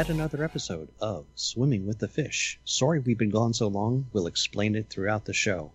[0.00, 2.58] Yet another episode of Swimming with the Fish.
[2.64, 4.06] Sorry we've been gone so long.
[4.14, 5.72] We'll explain it throughout the show.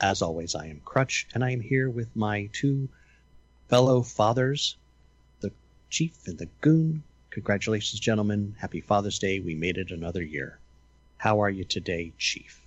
[0.00, 2.88] As always, I am Crutch, and I am here with my two
[3.66, 4.76] fellow fathers,
[5.40, 5.50] the
[5.90, 7.02] Chief and the Goon.
[7.30, 8.54] Congratulations, gentlemen.
[8.60, 9.40] Happy Father's Day.
[9.40, 10.60] We made it another year.
[11.16, 12.62] How are you today, Chief?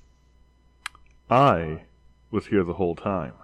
[1.29, 1.83] I
[2.31, 3.35] was here the whole time.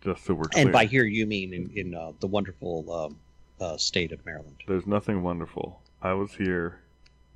[0.00, 0.62] Just so we're clear.
[0.62, 3.18] And by here, you mean in, in uh, the wonderful um,
[3.62, 4.56] uh, state of Maryland.
[4.66, 5.80] There's nothing wonderful.
[6.02, 6.80] I was here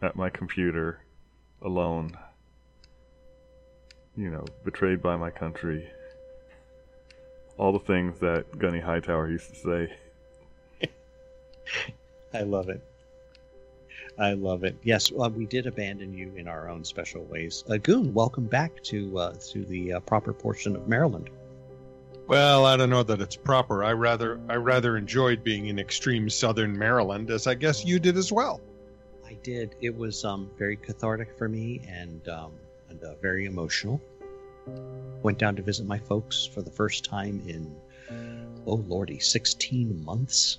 [0.02, 1.00] at my computer
[1.62, 2.16] alone.
[4.16, 5.88] You know, betrayed by my country.
[7.58, 9.88] All the things that Gunny Hightower used to
[10.80, 10.88] say.
[12.34, 12.82] I love it.
[14.18, 14.76] I love it.
[14.82, 17.64] Yes, well, we did abandon you in our own special ways.
[17.68, 21.30] Uh, Goon, welcome back to uh, to the uh, proper portion of Maryland.
[22.28, 23.84] Well, I don't know that it's proper.
[23.84, 28.16] I rather I rather enjoyed being in extreme southern Maryland, as I guess you did
[28.16, 28.60] as well.
[29.24, 29.76] I did.
[29.80, 32.52] It was um, very cathartic for me and um,
[32.90, 34.00] and uh, very emotional.
[35.22, 37.76] Went down to visit my folks for the first time in
[38.66, 40.58] oh lordy, sixteen months,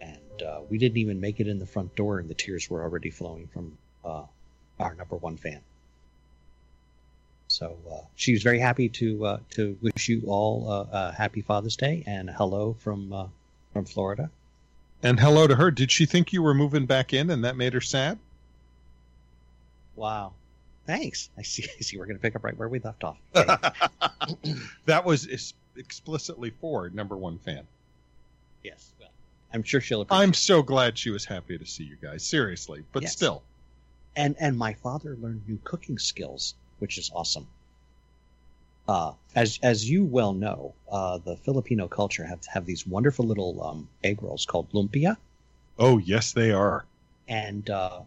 [0.00, 2.82] and uh, we didn't even make it in the front door, and the tears were
[2.82, 4.22] already flowing from uh,
[4.78, 5.60] our number one fan.
[7.62, 11.42] So uh, she was very happy to uh, to wish you all uh, a happy
[11.42, 13.26] Father's Day and hello from uh,
[13.72, 14.30] from Florida.
[15.04, 15.70] And hello to her.
[15.70, 18.18] Did she think you were moving back in, and that made her sad?
[19.94, 20.32] Wow,
[20.88, 21.28] thanks.
[21.38, 21.64] I see.
[21.78, 21.98] I see.
[21.98, 23.18] We're going to pick up right where we left off.
[23.36, 24.54] Okay.
[24.86, 27.62] that was is- explicitly for number one fan.
[28.64, 28.90] yes.
[28.98, 29.08] Well,
[29.54, 30.20] I'm sure she'll appreciate.
[30.24, 32.24] I'm so glad she was happy to see you guys.
[32.24, 33.12] Seriously, but Yes.
[33.12, 33.42] still,
[34.16, 37.46] and and my father learned new cooking skills, which is awesome.
[38.88, 43.62] Uh, as as you well know, uh, the Filipino culture have have these wonderful little
[43.62, 45.16] um, egg rolls called lumpia,
[45.78, 46.84] oh yes, they are.
[47.28, 48.00] and uh,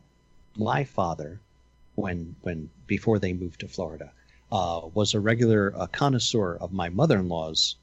[0.57, 1.39] my father,
[1.95, 4.11] when when before they moved to Florida,
[4.51, 7.77] uh, was a regular uh, connoisseur of my mother-in-law's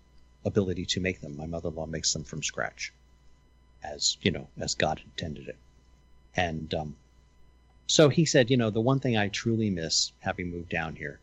[0.44, 1.36] ability to make them.
[1.38, 2.92] My mother-in-law makes them from scratch,
[3.82, 5.56] as you know, as God intended it,
[6.36, 6.96] and um,
[7.92, 11.20] so he said, you know, the one thing I truly miss having moved down here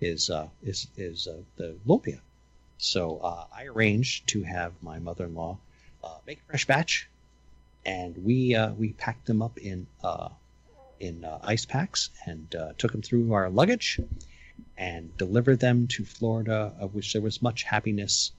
[0.00, 2.18] is uh, is is uh, the lumpia.
[2.78, 5.56] So uh, I arranged to have my mother-in-law
[6.02, 7.08] uh, make a fresh batch,
[7.86, 10.30] and we uh, we packed them up in uh,
[10.98, 14.00] in ice packs and took them through our luggage
[14.76, 18.32] and delivered them to Florida, of which there was much happiness.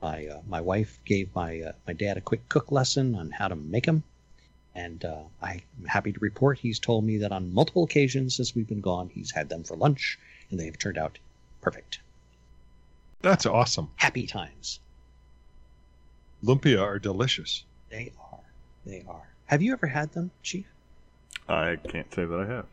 [0.00, 3.86] My my wife gave my my dad a quick cook lesson on how to make
[3.86, 4.04] them,
[4.74, 8.68] and uh, I'm happy to report he's told me that on multiple occasions since we've
[8.68, 10.18] been gone, he's had them for lunch,
[10.50, 11.18] and they have turned out
[11.60, 12.00] perfect.
[13.22, 13.90] That's awesome.
[13.96, 14.80] Happy times.
[16.42, 17.64] Lumpia are delicious.
[17.88, 18.40] They are.
[18.84, 19.28] They are.
[19.46, 20.66] Have you ever had them, Chief?
[21.48, 22.66] I can't say that I have.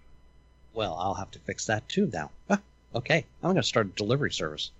[0.73, 2.31] Well, I'll have to fix that too now.
[2.49, 2.61] Ah,
[2.95, 4.71] okay, I'm going to start a delivery service.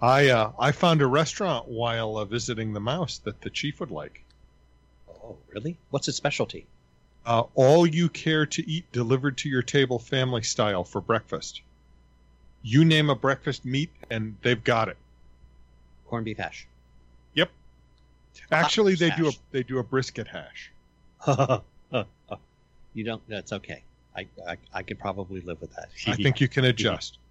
[0.00, 3.90] I uh, I found a restaurant while uh, visiting the mouse that the chief would
[3.90, 4.24] like.
[5.30, 5.76] Oh, really?
[5.90, 6.66] What's its specialty?
[7.24, 11.62] Uh, all you care to eat delivered to your table, family style, for breakfast.
[12.62, 14.96] You name a breakfast meat, and they've got it.
[16.06, 16.66] Corned beef hash.
[17.34, 17.50] Yep.
[18.50, 20.72] Actually, they do a they do a brisket hash.
[22.94, 23.22] you don't.
[23.28, 23.82] That's okay.
[24.16, 25.90] I, I I could probably live with that.
[26.06, 27.18] I think you can adjust.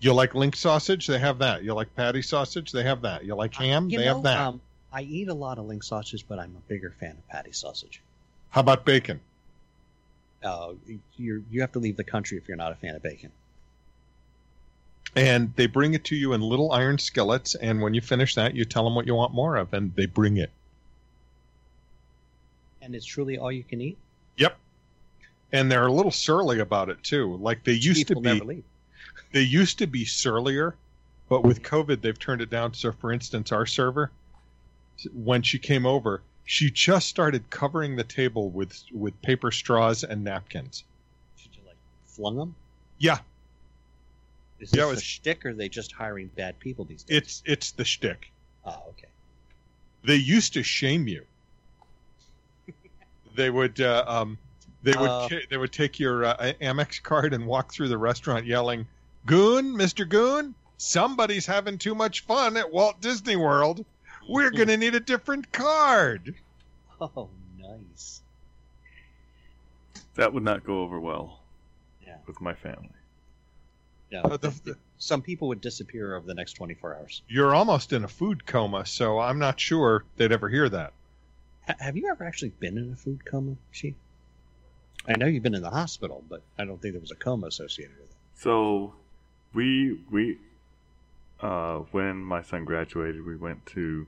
[0.00, 1.06] You like link sausage?
[1.06, 1.62] They have that.
[1.62, 2.72] You like patty sausage?
[2.72, 3.24] They have that.
[3.24, 3.88] You like ham?
[3.88, 4.38] You they know, have that.
[4.40, 4.60] Um,
[4.92, 8.00] I eat a lot of link sausage, but I'm a bigger fan of patty sausage.
[8.50, 9.20] How about bacon?
[10.42, 10.74] Uh,
[11.16, 13.32] you you have to leave the country if you're not a fan of bacon.
[15.14, 18.54] And they bring it to you in little iron skillets, and when you finish that,
[18.54, 20.50] you tell them what you want more of, and they bring it.
[22.82, 23.96] And it's truly all you can eat.
[24.36, 24.56] Yep.
[25.52, 27.36] And they're a little surly about it too.
[27.36, 28.34] Like they used People to be.
[28.34, 28.64] never leave.
[29.32, 30.74] they used to be surlier,
[31.28, 32.74] but with COVID, they've turned it down.
[32.74, 34.10] So, for instance, our server,
[35.14, 40.22] when she came over, she just started covering the table with with paper straws and
[40.24, 40.84] napkins.
[41.36, 41.76] Should you like
[42.06, 42.54] flung them?
[42.98, 43.18] Yeah,
[44.60, 47.16] Is this Yeah, it a shtick, or are they just hiring bad people these days?
[47.18, 48.30] it's it's the shtick.
[48.64, 49.08] oh, okay.
[50.04, 51.24] They used to shame you.
[53.34, 54.38] they would uh, um,
[54.82, 55.28] they would Uh.
[55.50, 58.86] they would take your uh, Amex card and walk through the restaurant yelling,
[59.26, 63.84] "Goon, Mister Goon, somebody's having too much fun at Walt Disney World.
[64.28, 66.34] We're gonna need a different card."
[67.00, 67.28] Oh,
[67.58, 68.22] nice.
[70.14, 71.40] That would not go over well
[72.04, 72.16] Yeah.
[72.26, 72.88] with my family.
[74.10, 74.22] Yeah.
[74.22, 77.22] Uh, the- the- Some people would disappear over the next 24 hours.
[77.28, 80.94] you're almost in a food coma, so I'm not sure they'd ever hear that.
[81.66, 83.94] Ha- have you ever actually been in a food coma, Chief?
[85.06, 87.48] I know you've been in the hospital, but I don't think there was a coma
[87.48, 88.16] associated with it.
[88.36, 88.94] So,
[89.52, 90.38] we we
[91.40, 94.06] uh, when my son graduated, we went to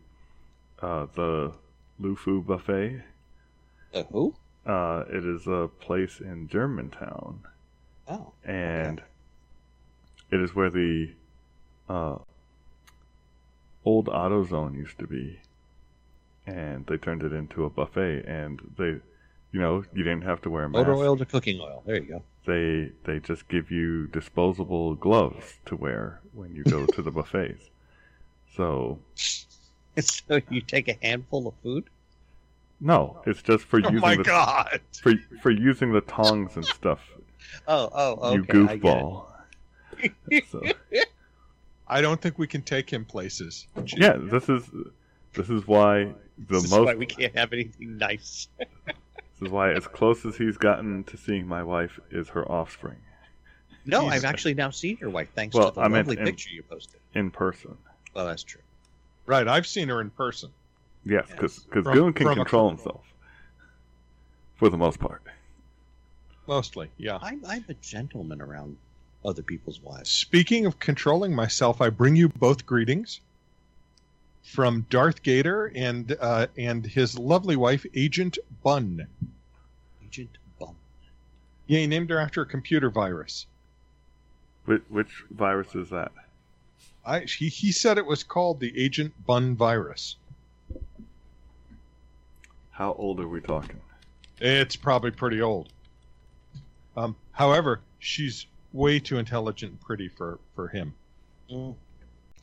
[0.83, 1.53] uh, the
[2.01, 3.03] Lufu Buffet.
[3.93, 4.35] The who?
[4.67, 7.41] Uh, it is a place in Germantown,
[8.07, 9.01] Oh, and
[10.31, 11.13] it is where the
[11.89, 12.17] uh,
[13.85, 15.41] old AutoZone used to be,
[16.47, 18.25] and they turned it into a buffet.
[18.27, 19.01] And they,
[19.53, 20.87] you know, you didn't have to wear a mask.
[20.87, 21.83] motor oil to cooking oil.
[21.87, 22.23] There you go.
[22.47, 27.71] They they just give you disposable gloves to wear when you go to the buffets.
[28.55, 28.99] So
[30.29, 31.85] so you take a handful of food.
[32.81, 34.81] no, it's just for Oh using my the god!
[35.03, 37.01] for for using the tongs and stuff.
[37.67, 38.59] Oh, oh, okay.
[38.59, 39.25] you I goofball.
[40.51, 40.63] so,
[41.87, 43.67] I don't think we can take him places.
[43.85, 44.69] Gee, yeah, this is
[45.35, 46.15] this is why the
[46.55, 48.49] This is most why we can't have anything nice.
[48.59, 48.67] this
[49.43, 52.99] is why as close as he's gotten to seeing my wife is her offspring
[53.87, 54.17] No, Jesus.
[54.17, 56.51] I've actually now seen your wife thanks Well, to the I meant lovely in- picture
[56.51, 57.01] you posted.
[57.15, 57.79] in person.
[58.15, 58.61] Well, that's true.
[59.29, 60.51] Right, I've seen her in person.
[61.05, 61.59] Yes, Yes.
[61.59, 63.05] because From- Goon can control himself
[64.57, 65.23] for the most part.
[66.47, 67.19] Mostly, yeah.
[67.21, 68.79] I'm, I'm a gentleman around
[69.23, 70.11] other people's wives.
[70.11, 73.21] Speaking of controlling myself, I bring you both greetings
[74.43, 79.07] from Darth Gator and uh, and his lovely wife, Agent Bun.
[80.07, 80.75] Agent Bum.
[81.67, 83.45] Yeah, he named her after a computer virus.
[84.65, 86.13] Which, which virus is that?
[87.09, 90.17] I he, he said it was called the Agent Bun virus.
[92.71, 93.81] How old are we talking?
[94.41, 95.71] It's probably pretty old.
[96.97, 100.95] Um, however, she's way too intelligent and pretty for for him,
[101.51, 101.75] Mm.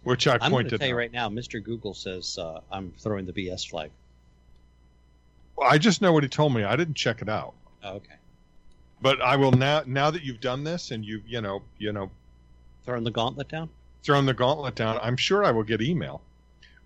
[0.04, 1.64] which I I'm going to pointed tell you right now, Mr.
[1.64, 3.92] Google says uh, I'm throwing the BS flag.
[5.56, 6.64] Well, I just know what he told me.
[6.64, 7.54] I didn't check it out.
[7.84, 8.16] Oh, okay.
[9.00, 9.84] But I will now.
[9.86, 12.10] Now that you've done this and you've you know you know
[12.84, 13.70] Throwing the gauntlet down?
[14.06, 16.22] Thrown the gauntlet down, I'm sure I will get email.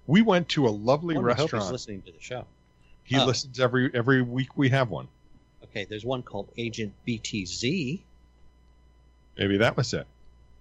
[0.08, 1.72] We went to a lovely One would hope restaurant.
[1.72, 2.46] listening to the show.
[3.04, 3.26] He Oh.
[3.26, 4.58] listens every every week.
[4.58, 5.08] We have one.
[5.66, 8.00] Okay, there's one called Agent BTZ.
[9.38, 10.08] Maybe that was it.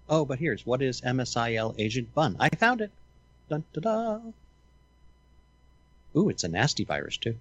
[0.08, 2.37] Oh, but here's what is MSIL Agent Bun?
[2.40, 2.90] I found it.
[3.49, 4.20] Dun, da, da.
[6.16, 7.37] Ooh, it's a nasty virus too.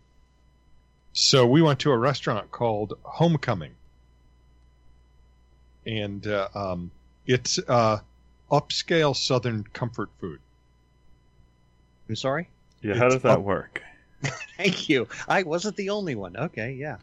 [1.14, 3.76] So we went to a restaurant called Homecoming,
[5.86, 6.92] and uh, um,
[7.26, 8.00] it's uh,
[8.52, 10.40] upscale Southern comfort food.
[12.10, 12.48] I'm sorry.
[12.82, 13.84] Yeah, how It's does that up- work?
[14.58, 15.08] Thank you.
[15.28, 16.36] I wasn't the only one.
[16.36, 16.98] Okay, yeah.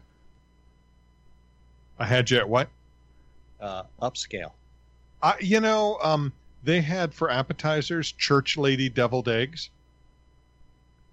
[1.97, 2.67] I had you at what?
[3.61, 4.51] Uh, upscale.
[5.23, 6.33] I, you know, um,
[6.63, 9.69] they had for appetizers church lady deviled eggs.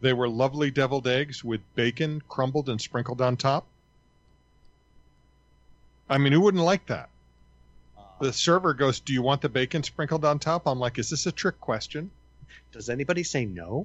[0.01, 3.65] They were lovely deviled eggs with bacon crumbled and sprinkled on top.
[6.11, 7.09] I mean, who wouldn't like that?
[8.23, 11.27] The server goes, "Do you want the bacon sprinkled on top?" I'm like, "Is this
[11.27, 12.13] a trick question?"
[12.71, 13.85] does anybody say no?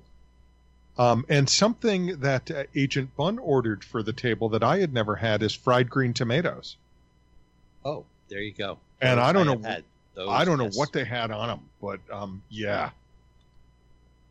[0.95, 5.15] Um, and something that uh, Agent Bun ordered for the table that I had never
[5.15, 6.77] had is fried green tomatoes.
[7.83, 8.77] Oh, there you go.
[9.01, 10.77] And I don't have know- had those, I don't know yes.
[10.77, 12.91] what they had on them, but um, yeah.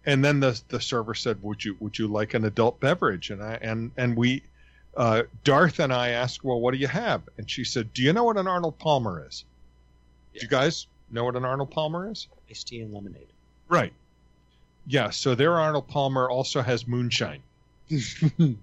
[0.04, 3.42] And then the the server said, "Would you would you like an adult beverage?" And
[3.42, 4.44] I and and we,
[4.96, 8.12] uh, Darth and I asked, "Well, what do you have?" And she said, "Do you
[8.12, 9.44] know what an Arnold Palmer is?
[10.38, 13.26] Do you guys know what an Arnold Palmer is?" iced tea and lemonade.
[13.68, 13.92] Right.
[14.86, 15.10] Yeah.
[15.10, 17.42] So their Arnold Palmer also has moonshine.
[17.90, 18.56] and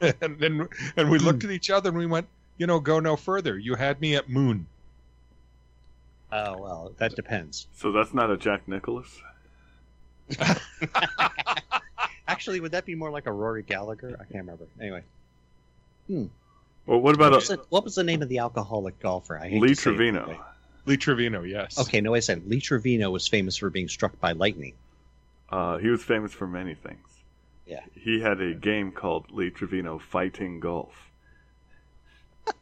[0.00, 1.48] then and we looked hmm.
[1.48, 2.26] at each other and we went,
[2.58, 3.58] "You know, go no further.
[3.58, 4.66] You had me at moon."
[6.32, 7.66] Oh well, that depends.
[7.76, 9.20] So that's not a Jack Nicklaus.
[12.28, 14.16] Actually, would that be more like a Rory Gallagher?
[14.20, 14.66] I can't remember.
[14.80, 15.02] Anyway,
[16.08, 16.28] Well,
[16.86, 19.38] what what about was, a the, what was the name of the alcoholic golfer?
[19.38, 20.44] I hate Lee to say it that Trevino?
[20.86, 20.92] Way.
[20.92, 21.78] Lee Trevino, yes.
[21.78, 24.74] Okay, no, I said Lee Trevino was famous for being struck by lightning.
[25.50, 27.06] Uh, he was famous for many things.
[27.66, 27.80] Yeah.
[27.94, 30.94] He had a game called Lee Trevino Fighting Golf.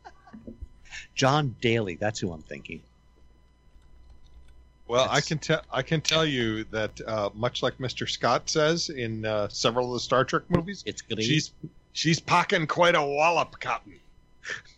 [1.14, 2.82] John Daly, that's who I'm thinking.
[4.86, 8.08] Well, I can tell I can tell you that uh, much like Mr.
[8.08, 11.52] Scott says in uh, several of the Star Trek movies, It's gonna she's
[11.92, 13.94] she's pocking quite a wallop, Cotton.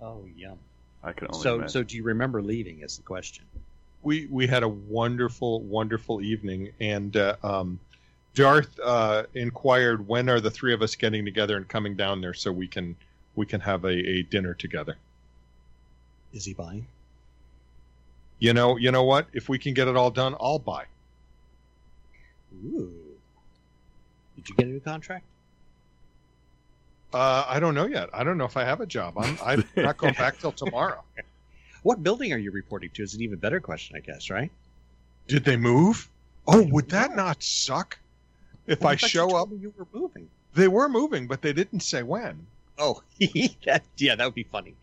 [0.00, 0.58] Oh, yum.
[1.02, 1.68] I can only So, imagine.
[1.68, 2.80] so do you remember leaving?
[2.80, 3.44] Is the question.
[4.02, 7.78] We we had a wonderful wonderful evening, and uh, um,
[8.34, 12.32] Darth uh, inquired when are the three of us getting together and coming down there
[12.34, 12.96] so we can
[13.34, 14.96] we can have a, a dinner together.
[16.32, 16.86] Is he buying?
[18.38, 19.26] You know you know what?
[19.34, 20.84] If we can get it all done, I'll buy.
[22.64, 22.92] Ooh.
[24.36, 25.24] Did you get a new contract?
[27.12, 28.08] Uh, I don't know yet.
[28.12, 29.18] I don't know if I have a job.
[29.18, 31.02] I'm, I'm not going back till tomorrow.
[31.82, 33.02] What building are you reporting to?
[33.02, 34.50] Is an even better question, I guess, right?
[35.28, 36.10] Did they move?
[36.46, 37.98] Oh, would that not suck?
[38.66, 40.28] If I thought you show told up, me you were moving.
[40.52, 42.46] they were moving, but they didn't say when.
[42.78, 43.02] Oh,
[43.64, 44.74] that, yeah, that would be funny.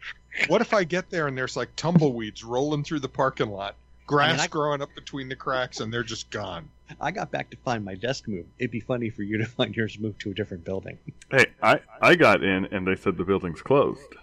[0.48, 3.75] What if I get there and there's like tumbleweeds rolling through the parking lot,
[4.07, 6.67] grass I- growing up between the cracks, and they're just gone?
[7.01, 8.46] I got back to find my desk move.
[8.60, 10.98] It'd be funny for you to find yours moved to a different building.
[11.32, 14.15] Hey, I, I got in and they said the building's closed.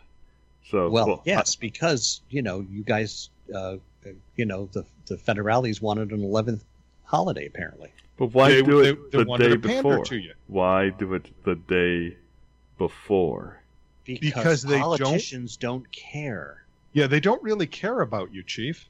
[0.70, 3.76] So Well, yes, because you know you guys, uh,
[4.36, 6.64] you know the the federales wanted an eleventh
[7.04, 7.90] holiday apparently.
[8.16, 10.04] but why they, do it they the day to before?
[10.06, 10.32] to you.
[10.46, 12.16] Why do it the day
[12.78, 13.60] before?
[14.04, 16.64] Because, Because they don't- politicians don't care.
[16.94, 18.88] Yeah, they don't really care about you, Chief.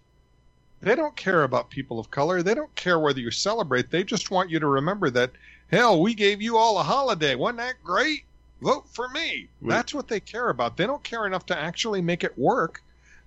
[0.84, 2.42] They don't care about people of color.
[2.42, 3.90] They don't care whether you celebrate.
[3.90, 5.32] They just want you to remember that,
[5.70, 7.34] hell, we gave you all a holiday.
[7.34, 8.24] Wasn't that great?
[8.60, 9.48] Vote for me.
[9.60, 9.70] Wait.
[9.70, 10.76] That's what they care about.
[10.76, 12.82] They don't care enough to actually make it work,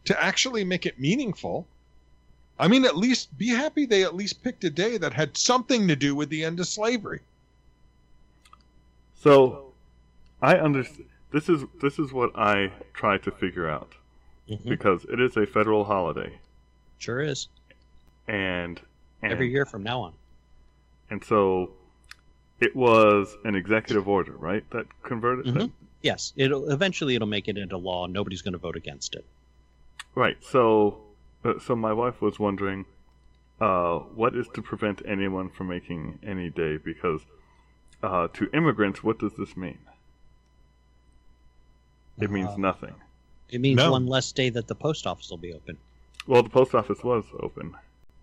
[0.06, 1.68] to actually make it meaningful.
[2.60, 5.88] I mean, at least be happy they at least picked a day that had something
[5.88, 7.22] to do with the end of slavery.
[9.16, 9.74] So
[10.42, 11.06] I understand.
[11.32, 13.92] This is this is what I try to figure out
[14.50, 14.70] mm-hmm.
[14.70, 16.40] because it is a federal holiday,
[16.98, 17.48] Sure is.
[18.28, 18.80] and,
[19.22, 20.14] and Every year from now on.
[21.10, 21.72] and so
[22.60, 24.68] it was an executive order, right?
[24.72, 25.72] That converted that Mhm.
[26.02, 28.06] Yes, it'll eventually it'll make it into law.
[28.08, 29.26] Nobody's going to vote against it.
[30.16, 30.38] Right.
[30.44, 31.02] So,
[31.44, 32.86] uh, so my wife was wondering,
[33.62, 36.78] uh, what is to prevent anyone from making any day?
[36.78, 37.22] Because
[38.04, 39.80] uh, to immigrants, what does this mean?
[42.20, 42.96] It means Uh, nothing.
[43.50, 43.92] It means No.
[43.92, 45.78] one less day that the post office will be open.
[46.28, 47.76] Well, the post office was open.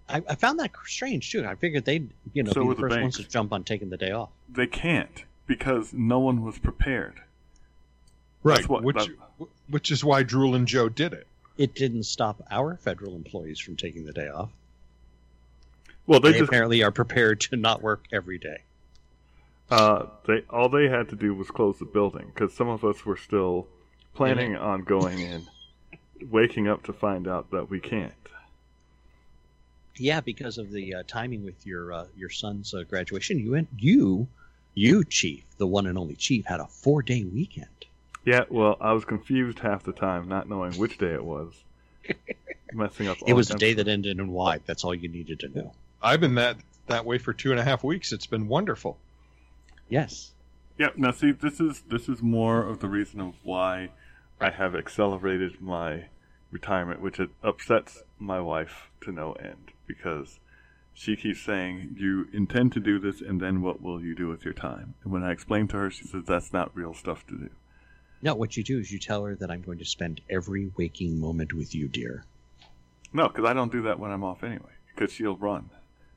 [0.08, 1.44] I, I found that strange too.
[1.46, 3.28] I figured they'd you know So be were the the first ones banks.
[3.28, 4.28] to jump on taking the day off.
[4.48, 7.20] They can't because no one was prepared.
[8.42, 8.68] Right.
[8.68, 9.08] What- which,
[9.68, 11.26] which is why Drool and Joe did it.
[11.56, 14.50] It didn't stop our federal employees from taking the day off.
[16.06, 18.58] Well, they They, just apparently are prepared to not work every day.
[19.70, 23.06] uh, they all they had to do was close the building because some of us
[23.06, 23.66] were still
[24.14, 25.46] planning on going in,
[26.30, 28.12] waking up to find out that we can't.
[29.96, 33.68] Yeah, because of the uh, timing with your uh, your son's uh, graduation, you went
[33.78, 34.26] you
[34.74, 37.68] you chief, the one and only chief, had a four day weekend.
[38.24, 41.52] Yeah, well, I was confused half the time, not knowing which day it was.
[42.72, 43.18] Messing up.
[43.26, 44.58] It was the day that ended in Y.
[44.66, 45.72] That's all you needed to know.
[46.02, 46.56] I've been that
[46.88, 48.12] that way for two and a half weeks.
[48.12, 48.98] It's been wonderful.
[49.88, 50.32] Yes.
[50.76, 50.88] Yeah.
[50.96, 53.90] Now, see, this is this is more of the reason of why
[54.40, 56.06] I have accelerated my
[56.54, 60.38] retirement, which it upsets my wife to no end because
[60.94, 64.44] she keeps saying, "You intend to do this, and then what will you do with
[64.44, 67.36] your time?" And when I explain to her, she says, "That's not real stuff to
[67.36, 67.50] do."
[68.22, 71.20] No, what you do is you tell her that I'm going to spend every waking
[71.20, 72.24] moment with you, dear.
[73.12, 74.72] No, because I don't do that when I'm off anyway.
[74.94, 75.68] Because she'll run,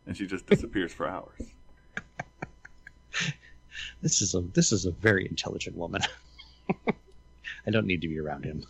[0.06, 1.42] and she just disappears for hours.
[4.02, 6.02] This is a this is a very intelligent woman.
[7.68, 8.64] I don't need to be around him.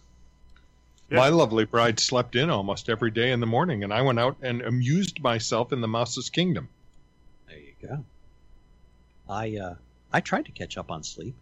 [1.10, 1.18] Yeah.
[1.18, 4.36] My lovely bride slept in almost every day in the morning, and I went out
[4.42, 6.68] and amused myself in the mouse's kingdom.
[7.48, 8.04] There you go.
[9.30, 9.76] I uh,
[10.12, 11.36] I tried to catch up on sleep.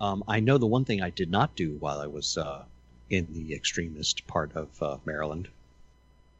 [0.00, 2.64] Um, I know the one thing I did not do while I was uh,
[3.08, 5.48] in the extremist part of uh, Maryland.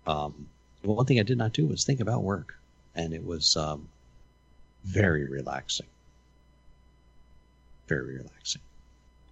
[0.06, 0.48] Um,
[0.82, 2.58] the one thing I did not do was think about work,
[2.94, 3.88] and it was um,
[4.84, 5.86] very relaxing.
[7.88, 8.62] Very relaxing,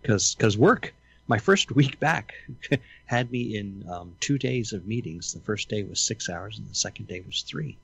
[0.00, 0.94] because because work.
[1.28, 2.34] My first week back
[3.06, 5.32] had me in um, two days of meetings.
[5.32, 7.76] The first day was six hours, and the second day was three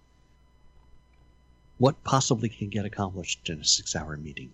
[1.79, 4.51] what possibly can get accomplished in a six hour meeting?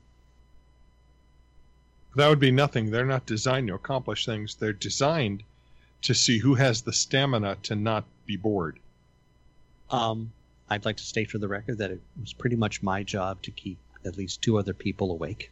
[2.16, 2.90] That would be nothing.
[2.90, 4.56] They're not designed to accomplish things.
[4.56, 5.42] They're designed
[6.02, 8.78] to see who has the stamina to not be bored.
[9.90, 10.32] Um,
[10.68, 13.50] I'd like to state for the record that it was pretty much my job to
[13.50, 15.50] keep at least two other people awake.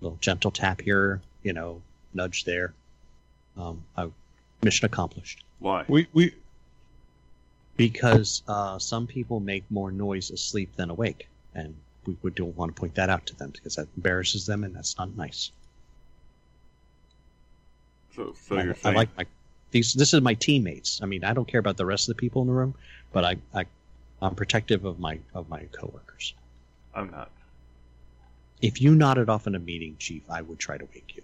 [0.00, 1.82] A little gentle tap here, you know,
[2.14, 2.74] nudge there.
[3.56, 4.08] Um, I,
[4.62, 5.44] mission accomplished.
[5.58, 5.84] Why?
[5.88, 6.34] We we
[7.76, 11.74] Because uh, some people make more noise asleep than awake, and
[12.06, 14.74] we would don't want to point that out to them because that embarrasses them, and
[14.74, 15.50] that's not nice.
[18.14, 19.26] So, so I, you're I saying like my
[19.70, 19.92] these.
[19.94, 21.00] This is my teammates.
[21.02, 22.74] I mean, I don't care about the rest of the people in the room,
[23.12, 23.64] but I, I
[24.20, 26.34] I'm protective of my of my coworkers.
[26.94, 27.30] I'm not.
[28.60, 31.22] If you nodded off in a meeting, Chief, I would try to wake you.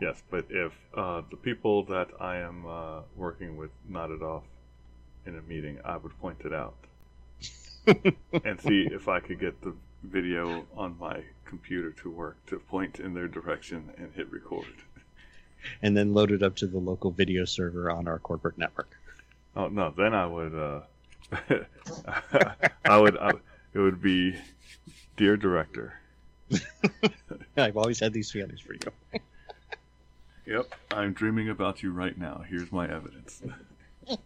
[0.00, 4.42] Yes, but if uh, the people that I am uh, working with nodded off
[5.24, 6.74] in a meeting, I would point it out
[8.44, 13.00] and see if I could get the video on my computer to work to point
[13.00, 14.66] in their direction and hit record.
[15.82, 18.98] and then load it up to the local video server on our corporate network.
[19.56, 20.54] Oh no, then I would.
[20.54, 20.80] Uh,
[22.84, 23.16] I would.
[23.16, 23.30] I,
[23.72, 24.34] it would be,
[25.16, 25.98] dear director.
[27.56, 29.20] I've always had these feelings for you.
[30.46, 32.44] Yep, I'm dreaming about you right now.
[32.48, 33.42] Here's my evidence.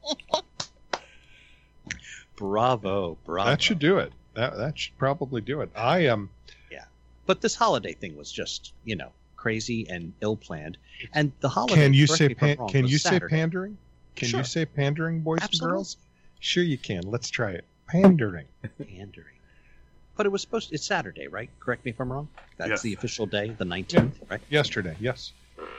[2.36, 3.50] Bravo, bravo.
[3.50, 4.12] That should do it.
[4.34, 5.70] That that should probably do it.
[5.76, 6.12] I am.
[6.12, 6.30] Um,
[7.26, 10.78] but this holiday thing was just, you know, crazy and ill planned.
[11.12, 11.74] And the holiday.
[11.76, 13.76] Can you say me if I'm pan- wrong, can was you say pandering?
[14.16, 14.40] Can Sure.
[14.40, 15.66] you say pandering, boys Absolutely.
[15.66, 15.96] and girls?
[16.40, 17.02] Sure, you can.
[17.08, 17.64] Let's try it.
[17.86, 18.46] Pandering.
[18.78, 19.36] Pandering.
[20.16, 20.72] But it was supposed.
[20.72, 21.50] It's Saturday, right?
[21.60, 22.26] Correct me if I'm wrong.
[22.56, 22.82] That's Yes.
[22.82, 24.40] the official day, the 19th, right?
[24.50, 25.32] Yesterday, yes.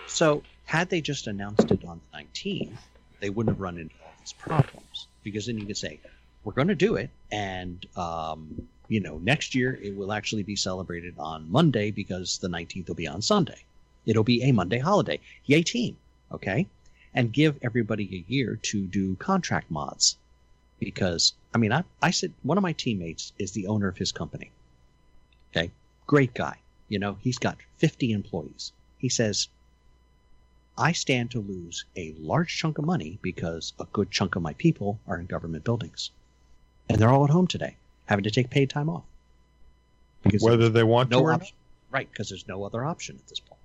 [0.06, 2.80] So had they just announced it on the 19th,
[3.20, 6.00] they wouldn't have run into all these problems because then you could say,
[6.44, 10.56] "We're going to do it," and um, you know, next year it will actually be
[10.56, 13.64] celebrated on Monday because the 19th will be on Sunday.
[14.06, 15.20] It'll be a Monday holiday.
[15.46, 15.98] Yay, team!
[16.32, 16.68] Okay,
[17.14, 20.18] and give everybody a year to do contract mods
[20.80, 24.12] because I mean, I I said one of my teammates is the owner of his
[24.12, 24.52] company.
[25.52, 25.72] Okay,
[26.08, 26.58] great guy.
[26.90, 28.74] You know, he's got 50 employees.
[28.98, 29.48] He says,
[30.82, 34.54] I stand to lose a large chunk of money because a good chunk of my
[34.54, 36.10] people are in government buildings.
[36.90, 37.76] And they're all at home today,
[38.08, 39.04] having to take paid time off.
[40.24, 41.52] Because Whether they want to no or not.
[41.92, 43.60] Right, because there's no other option at this point.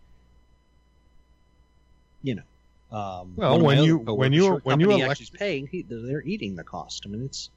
[2.23, 2.97] You know.
[2.97, 6.23] Um, Well, of my when you- when you- when you elect- actually paying, he, they're
[6.23, 7.05] eating the cost.
[7.07, 7.51] I mean, it's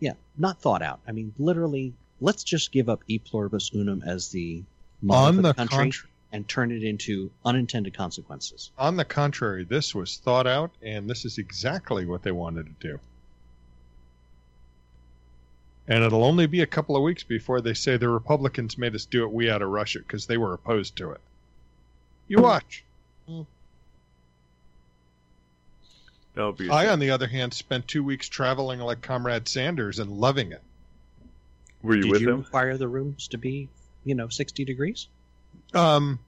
[0.00, 1.00] yeah, not thought out.
[1.06, 4.62] I mean, literally, let's just give up e pluribus unum as the
[5.08, 8.70] On the the country contrary, and turn it into unintended consequences.
[8.78, 12.88] on the contrary, this was thought out, and this is exactly what they wanted to
[12.88, 12.98] do.
[15.86, 19.04] And it'll only be a couple of weeks before they say the Republicans made us
[19.04, 19.32] do it.
[19.32, 21.20] We had to rush it because they were opposed to it.
[22.28, 22.84] You watch.
[23.28, 23.46] Mm.
[26.56, 26.70] Be.
[26.70, 30.62] I, on the other hand, spent two weeks traveling like Comrade Sanders and loving it.
[31.82, 32.38] Were you Did with you him?
[32.38, 33.68] require the rooms to be,
[34.04, 35.08] you know, 60 degrees?
[35.74, 36.18] Um,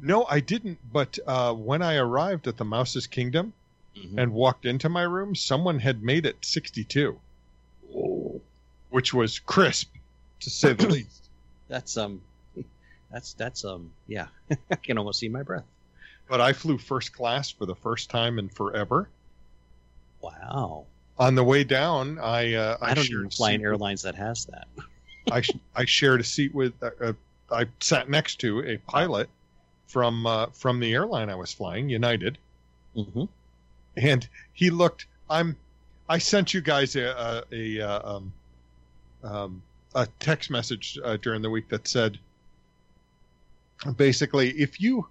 [0.00, 0.78] no, I didn't.
[0.92, 3.52] But uh, when I arrived at the Mouse's Kingdom
[3.96, 4.18] Mhm.
[4.18, 7.16] and walked into my room, someone had made it 62,
[8.90, 9.92] which was crisp,
[10.40, 11.28] to say the least.
[11.68, 12.20] That's um,
[13.10, 14.26] that's that's um, yeah,
[14.70, 15.64] I can almost see my breath.
[16.28, 19.08] But I flew first class for the first time in forever.
[20.20, 20.86] Wow,
[21.18, 24.66] On the way down, I uh, I, don't shared even fly airlines that has that.
[25.30, 25.42] I
[25.76, 26.72] I shared a seat with.
[26.82, 27.12] Uh, uh,
[27.50, 29.28] I sat next to a pilot
[29.86, 32.38] from uh, from the airline I was flying, United.
[32.94, 33.24] hmm
[33.96, 35.54] and he looked i'm
[36.08, 38.32] i sent you guys a a, a, uh, um,
[39.22, 39.62] um,
[39.94, 42.18] a text message uh, during the week that said
[43.96, 45.06] basically if you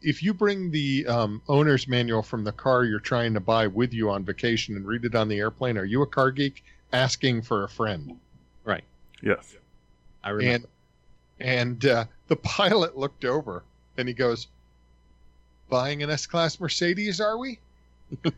[0.00, 3.92] if you bring the um, owner's manual from the car you're trying to buy with
[3.92, 7.42] you on vacation and read it on the airplane are you a car geek asking
[7.42, 8.18] for a friend
[8.64, 8.84] Right,
[9.22, 9.56] Yes.
[10.22, 10.54] I remember.
[10.54, 10.66] and
[11.40, 13.62] uh, the pilot looked over
[13.96, 14.46] and he goes
[15.68, 17.58] buying an s-class mercedes are we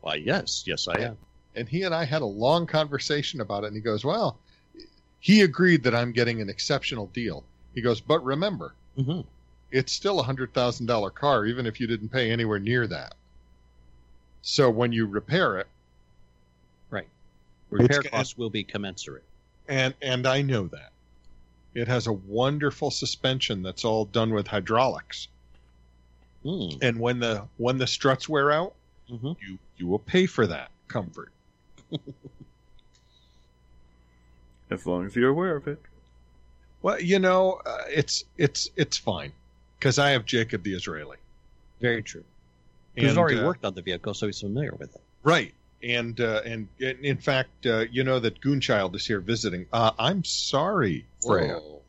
[0.00, 1.16] Why, yes, yes, I am.
[1.54, 3.68] and he and I had a long conversation about it.
[3.68, 4.36] And he goes, "Well,
[5.20, 7.44] he agreed that I'm getting an exceptional deal."
[7.74, 9.20] He goes, "But remember, hmm
[9.70, 13.14] it's still a hundred thousand dollar car, even if you didn't pay anywhere near that.
[14.42, 15.68] So when you repair it,
[16.90, 17.08] Right,
[17.70, 19.24] repair costs will be commensurate.
[19.68, 20.90] And and I know that
[21.74, 25.28] it has a wonderful suspension that's all done with hydraulics,
[26.44, 26.78] Mm.
[26.82, 28.74] and when the when the struts wear out,
[29.08, 31.30] hmm you you will pay for that comfort.
[34.70, 35.80] As long as you're aware of it.
[36.80, 39.32] Well, you know, uh, it's it's it's fine
[39.78, 41.18] because I have Jacob the Israeli.
[41.80, 42.24] Very true.
[42.96, 45.00] He's already uh, worked on the vehicle, so he's familiar with it.
[45.22, 45.54] Right.
[45.82, 49.66] And uh, and and in fact, uh, you know that Goonchild is here visiting.
[49.72, 51.54] Uh, I'm sorry, Freya.
[51.54, 51.80] Whoa.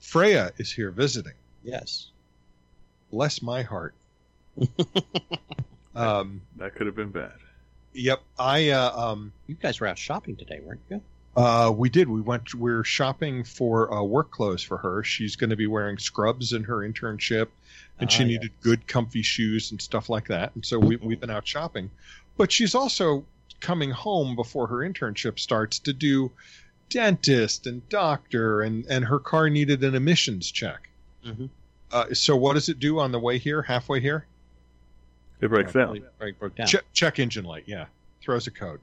[0.00, 1.32] Freya is here visiting.
[1.62, 2.08] Yes.
[3.10, 3.94] Bless my heart.
[5.94, 7.32] um, That could have been bad.
[7.92, 8.20] yep.
[8.38, 11.00] I uh, um, You guys were out shopping today, weren't you?
[11.36, 12.08] uh, we did.
[12.08, 12.54] We went.
[12.54, 15.02] We're shopping for uh, work clothes for her.
[15.04, 17.48] She's going to be wearing scrubs in her internship,
[17.98, 20.52] and she Ah, needed good, comfy shoes and stuff like that.
[20.54, 21.90] And so we, we've been out shopping.
[22.36, 23.24] But she's also
[23.60, 26.30] coming home before her internship starts to do
[26.90, 30.88] dentist and doctor, and and her car needed an emissions check.
[31.24, 31.48] Mhm.
[31.90, 34.26] Uh, so what does it do on the way here, halfway here?
[35.40, 35.86] It breaks Yeah, down.
[35.86, 36.66] probably- probably broke down.
[36.66, 37.64] Check, check engine light.
[37.66, 37.86] Yeah,
[38.20, 38.80] throws a code.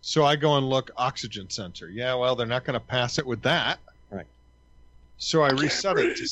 [0.00, 1.88] So I go and look oxygen sensor.
[1.90, 3.78] Yeah, well, they're not going to pass it with that.
[4.10, 4.26] Right.
[5.18, 6.16] So I reset it.
[6.16, 6.28] To,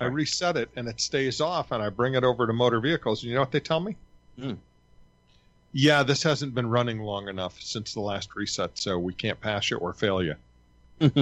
[0.00, 3.22] I reset it and it stays off, and I bring it over to motor vehicles.
[3.22, 3.96] And you know what they tell me?
[4.38, 4.54] Hmm.
[5.72, 9.70] Yeah, this hasn't been running long enough since the last reset, so we can't pass
[9.70, 10.34] you or fail you.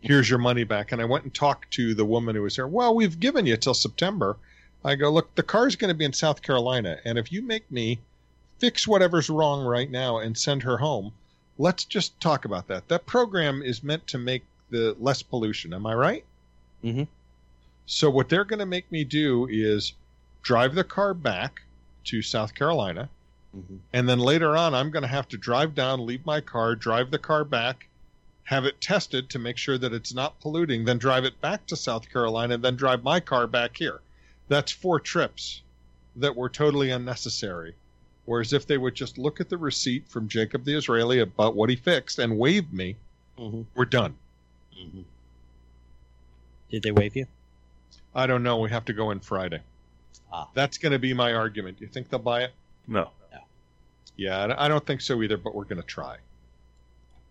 [0.00, 0.92] Here's your money back.
[0.92, 2.66] And I went and talked to the woman who was there.
[2.66, 4.36] Well, we've given you till September.
[4.84, 7.70] I go, look, the car's going to be in South Carolina, and if you make
[7.70, 7.98] me
[8.58, 11.12] fix whatever's wrong right now and send her home,
[11.58, 12.88] let's just talk about that.
[12.88, 15.74] That program is meant to make the less pollution.
[15.74, 16.24] Am I right?
[16.84, 17.04] Mm-hmm.
[17.86, 19.94] So what they're going to make me do is
[20.42, 21.62] drive the car back
[22.04, 23.08] to South Carolina,
[23.58, 23.78] Mhm.
[23.92, 27.10] and then later on, I'm going to have to drive down, leave my car, drive
[27.10, 27.88] the car back,
[28.44, 31.76] have it tested to make sure that it's not polluting, then drive it back to
[31.76, 34.00] South Carolina, and then drive my car back here.
[34.48, 35.62] That's four trips
[36.16, 37.74] that were totally unnecessary.
[38.24, 41.70] Whereas if they would just look at the receipt from Jacob the Israeli about what
[41.70, 42.96] he fixed and wave me,
[43.38, 43.66] Mhm.
[43.74, 44.16] we're done.
[44.76, 45.04] Mhm.
[46.70, 47.26] Did they wave you?
[48.14, 48.58] I don't know.
[48.58, 49.62] We have to go in Friday.
[50.32, 50.48] Ah.
[50.54, 51.80] That's going to be my argument.
[51.80, 52.52] You think they'll buy it?
[52.86, 53.10] No.
[54.18, 56.16] Yeah, I- don't think so either, but we're going to try.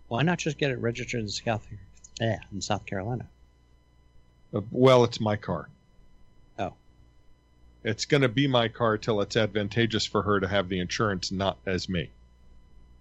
[0.08, 1.68] Why not just get it registered in South,
[2.20, 3.28] yeah, in South Carolina?
[4.54, 5.68] Uh, Well, it's my car.
[6.58, 6.74] Oh.
[7.84, 11.30] It's going to be my car till it's advantageous for her to have the insurance,
[11.30, 12.10] not as me.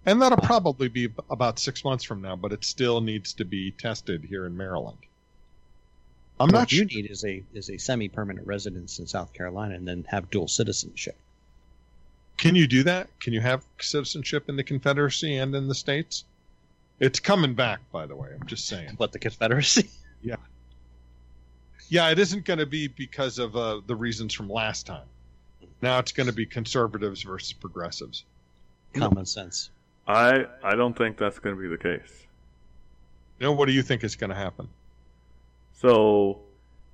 [0.05, 3.71] And that'll probably be about six months from now, but it still needs to be
[3.71, 4.97] tested here in Maryland.
[6.39, 6.85] I'm what not you sure.
[6.87, 10.47] need is a is a semi permanent residence in South Carolina and then have dual
[10.47, 11.15] citizenship.
[12.37, 13.07] Can you do that?
[13.19, 16.23] Can you have citizenship in the Confederacy and in the states?
[16.99, 18.29] It's coming back, by the way.
[18.39, 18.93] I'm just saying.
[18.97, 19.89] What the Confederacy?
[20.23, 20.37] Yeah,
[21.89, 25.05] Yeah, it isn't going to be because of uh, the reasons from last time.
[25.83, 28.25] Now it's going to be conservatives versus progressives.
[28.93, 29.69] Common sense.
[30.07, 32.25] I I don't think that's going to be the case.
[33.39, 34.67] You know, what do you think is going to happen?
[35.73, 36.39] So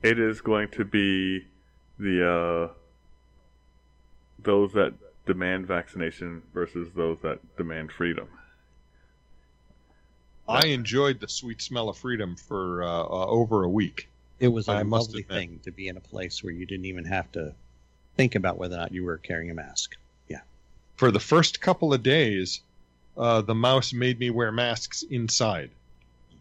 [0.01, 1.47] it is going to be
[1.97, 2.73] the uh,
[4.43, 4.93] those that
[5.25, 8.27] demand vaccination versus those that demand freedom.
[10.47, 14.09] I enjoyed the sweet smell of freedom for uh, uh, over a week.
[14.39, 15.38] It was a I must lovely admit.
[15.38, 17.53] thing to be in a place where you didn't even have to
[18.17, 19.95] think about whether or not you were carrying a mask.
[20.27, 20.41] Yeah.
[20.97, 22.59] For the first couple of days,
[23.17, 25.69] uh, the mouse made me wear masks inside.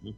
[0.04, 0.14] Mhm.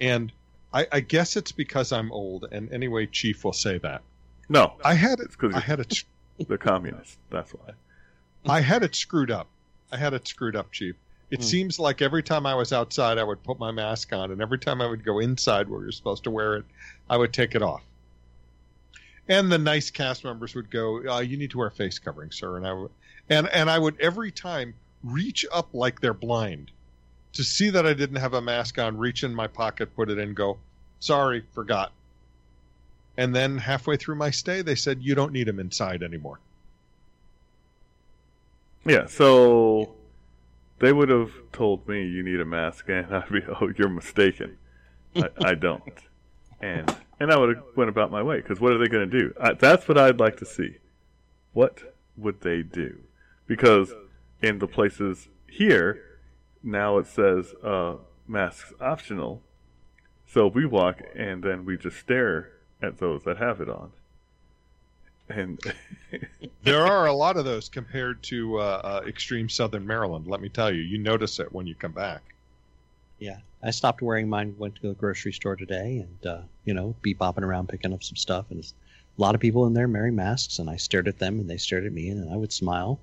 [0.00, 0.32] And
[0.72, 2.46] I, I guess it's because I'm old.
[2.50, 4.00] And anyway, Chief will say that.
[4.48, 5.26] No, I had it.
[5.26, 6.04] It's 'cause I you- had it.
[6.48, 7.18] the communists.
[7.28, 7.72] That's why.
[8.46, 9.48] I had it screwed up.
[9.92, 10.96] I had it screwed up, Chief.
[11.30, 11.46] It Hmm.
[11.46, 14.58] seems like every time I was outside, I would put my mask on, and every
[14.58, 16.64] time I would go inside where you're supposed to wear it,
[17.08, 17.84] I would take it off.
[19.28, 22.56] And the nice cast members would go, uh, "You need to wear face covering, sir."
[22.56, 22.90] And I would,
[23.28, 24.74] and and I would every time
[25.04, 26.72] reach up like they're blind
[27.34, 30.18] to see that I didn't have a mask on, reach in my pocket, put it
[30.18, 30.58] in, go,
[30.98, 31.92] "Sorry, forgot."
[33.16, 36.40] And then halfway through my stay, they said, "You don't need them inside anymore."
[38.84, 39.06] Yeah.
[39.06, 39.94] So
[40.78, 44.58] they would have told me you need a mask, and I'd be, oh, you're mistaken.
[45.14, 45.82] I, I don't.
[46.60, 49.18] And and I would have went about my way because what are they going to
[49.18, 49.34] do?
[49.40, 50.76] I, that's what I'd like to see.
[51.52, 52.98] What would they do?
[53.46, 53.92] Because
[54.42, 56.02] in the places here,
[56.62, 59.42] now it says uh, masks optional.
[60.26, 63.92] So we walk and then we just stare at those that have it on.
[65.30, 65.60] And
[66.64, 70.26] there are a lot of those compared to uh, uh, extreme southern Maryland.
[70.26, 72.22] Let me tell you, you notice it when you come back.
[73.18, 74.54] Yeah, I stopped wearing mine.
[74.58, 78.02] Went to the grocery store today, and uh, you know, be bopping around picking up
[78.02, 78.46] some stuff.
[78.50, 81.48] And a lot of people in there wearing masks, and I stared at them, and
[81.48, 82.98] they stared at me, and I would smile,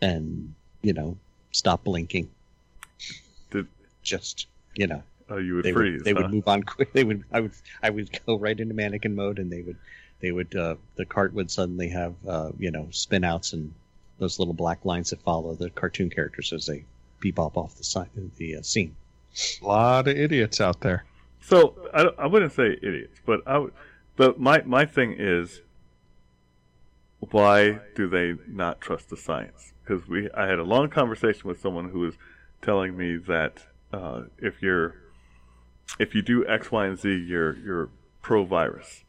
[0.00, 1.16] and you know,
[1.52, 2.28] stop blinking.
[3.50, 3.68] Did-
[4.02, 6.00] just you know, oh, you would they freeze.
[6.00, 6.22] would they huh?
[6.22, 6.90] would move on quick.
[6.92, 9.76] They would I would I would go right into mannequin mode, and they would
[10.22, 13.74] they would uh, the cart would suddenly have uh, you know spin outs and
[14.18, 16.84] those little black lines that follow the cartoon characters as they
[17.20, 18.96] bebop off the side the uh, scene.
[19.60, 21.04] A lot of idiots out there.
[21.40, 23.72] So I, I wouldn't say idiots, but I would.
[24.16, 25.60] But my my thing is,
[27.18, 29.72] why do they not trust the science?
[29.82, 32.14] Because we I had a long conversation with someone who was
[32.62, 34.94] telling me that uh, if you're
[35.98, 37.88] if you do X, Y, and Z, you're you're
[38.20, 39.04] pro virus,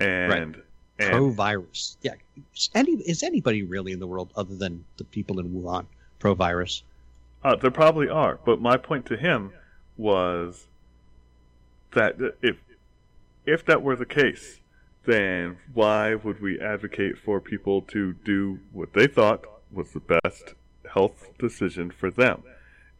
[0.00, 0.60] and
[0.98, 1.96] and pro virus.
[2.02, 2.14] Yeah.
[2.54, 5.86] Is, any, is anybody really in the world other than the people in Wuhan
[6.18, 6.82] pro virus?
[7.42, 9.52] Uh, there probably are, but my point to him
[9.96, 10.66] was
[11.92, 12.56] that if
[13.46, 14.60] if that were the case,
[15.04, 20.54] then why would we advocate for people to do what they thought was the best
[20.90, 22.42] health decision for them.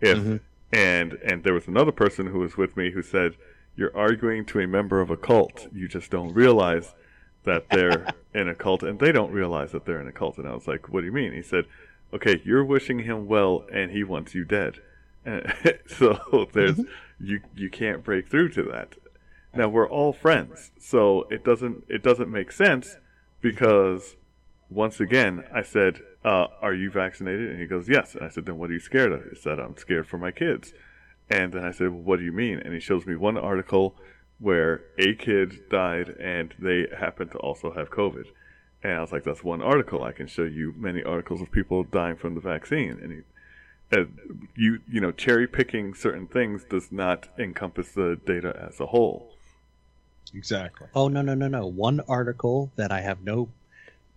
[0.01, 0.41] If Mhm.
[0.73, 3.35] and and there was another person who was with me who said,
[3.77, 5.69] "You're arguing to a member of a cult.
[5.73, 6.95] You just don't realize
[7.45, 10.49] that they're in a cult, and they don't realize that they're in a cult." And
[10.49, 11.67] I was like, "What do you mean?" He said,
[12.13, 14.81] "Okay, you're wishing him well, and he wants you dead.
[15.25, 15.53] And
[15.87, 16.81] so there's
[17.21, 18.97] you you can't break through to that.
[19.55, 22.97] Now we're all friends, so it doesn't it doesn't make sense
[23.41, 24.17] because
[24.69, 28.47] once again I said, uh, "Are you vaccinated?" And he goes, "Yes." And I said,
[28.47, 30.75] "Then what are you scared of?" He said, "I'm scared for my kids."
[31.31, 33.97] And then I said, well, "What do you mean?" And he shows me one article
[34.39, 38.27] where a kid died and they happened to also have COVID.
[38.83, 40.03] And I was like, "That's one article.
[40.03, 43.21] I can show you many articles of people dying from the vaccine." And he
[43.93, 44.05] uh,
[44.57, 49.31] you you know cherry picking certain things does not encompass the data as a whole.
[50.35, 50.89] Exactly.
[50.95, 51.67] Oh no no no no!
[51.67, 53.49] One article that I have no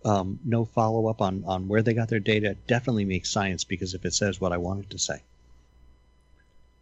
[0.06, 3.93] um, no follow up on on where they got their data definitely makes science because
[3.93, 5.22] if it says what I wanted to say,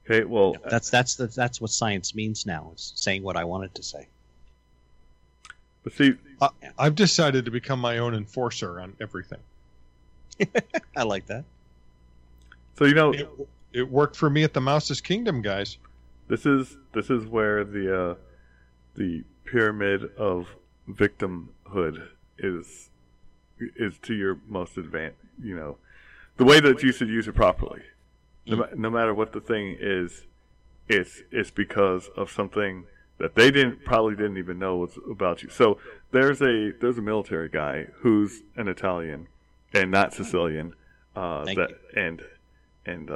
[0.09, 2.71] Okay, well, that's that's the, that's what science means now.
[2.75, 4.07] Is saying what I wanted to say.
[5.83, 6.13] but see,
[6.77, 9.39] I've decided to become my own enforcer on everything.
[10.95, 11.43] I like that.
[12.77, 13.29] so you know, It,
[13.73, 15.77] it worked for me at the Mouse's Kingdom, guys.
[16.27, 18.15] this is this is where the uh,
[18.95, 20.47] the pyramid of
[20.89, 22.89] victimhood is
[23.59, 25.17] is to your most advanced.
[25.41, 25.77] You know,
[26.37, 27.81] the way that you should use it properly.
[28.45, 30.25] No, no matter what the thing is,
[30.87, 32.85] it's it's because of something
[33.17, 35.49] that they didn't probably didn't even know was about you.
[35.49, 35.79] So
[36.11, 39.27] there's a there's a military guy who's an Italian
[39.73, 40.73] and not Sicilian.
[41.15, 42.21] Uh, that and
[42.85, 43.09] and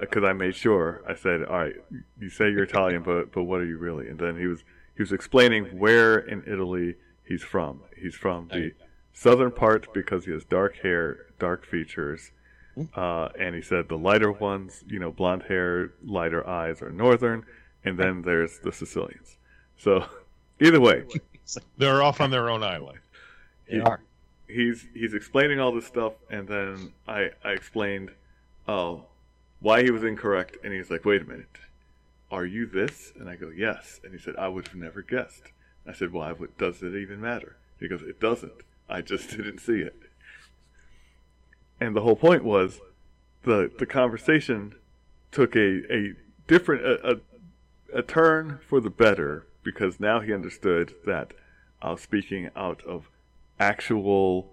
[0.00, 1.74] because I, made sure I said, all right,
[2.20, 4.08] you say you're Italian, but but what are you really?
[4.08, 4.64] And then he was
[4.96, 7.80] he was explaining where in Italy he's from.
[7.96, 8.72] He's from the
[9.12, 12.32] southern part because he has dark hair, dark features.
[12.94, 17.44] Uh, and he said the lighter ones, you know, blonde hair, lighter eyes are northern,
[17.84, 19.36] and then there's the Sicilians.
[19.78, 20.06] So
[20.60, 21.04] either way,
[21.78, 22.98] They're off on their own island.
[23.70, 24.00] They are.
[24.48, 28.10] he's he's explaining all this stuff, and then I I explained
[28.66, 28.96] uh,
[29.60, 31.58] why he was incorrect, and he's like, "Wait a minute,
[32.30, 35.52] are you this?" And I go, "Yes," and he said, "I would have never guessed."
[35.86, 36.32] I said, "Why?
[36.32, 38.62] What does it even matter?" He goes, "It doesn't.
[38.88, 40.03] I just didn't see it."
[41.84, 42.80] And the whole point was
[43.42, 44.74] the the conversation
[45.30, 46.14] took a a
[46.46, 51.34] different a, a, a turn for the better because now he understood that
[51.82, 53.10] I was speaking out of
[53.60, 54.50] actual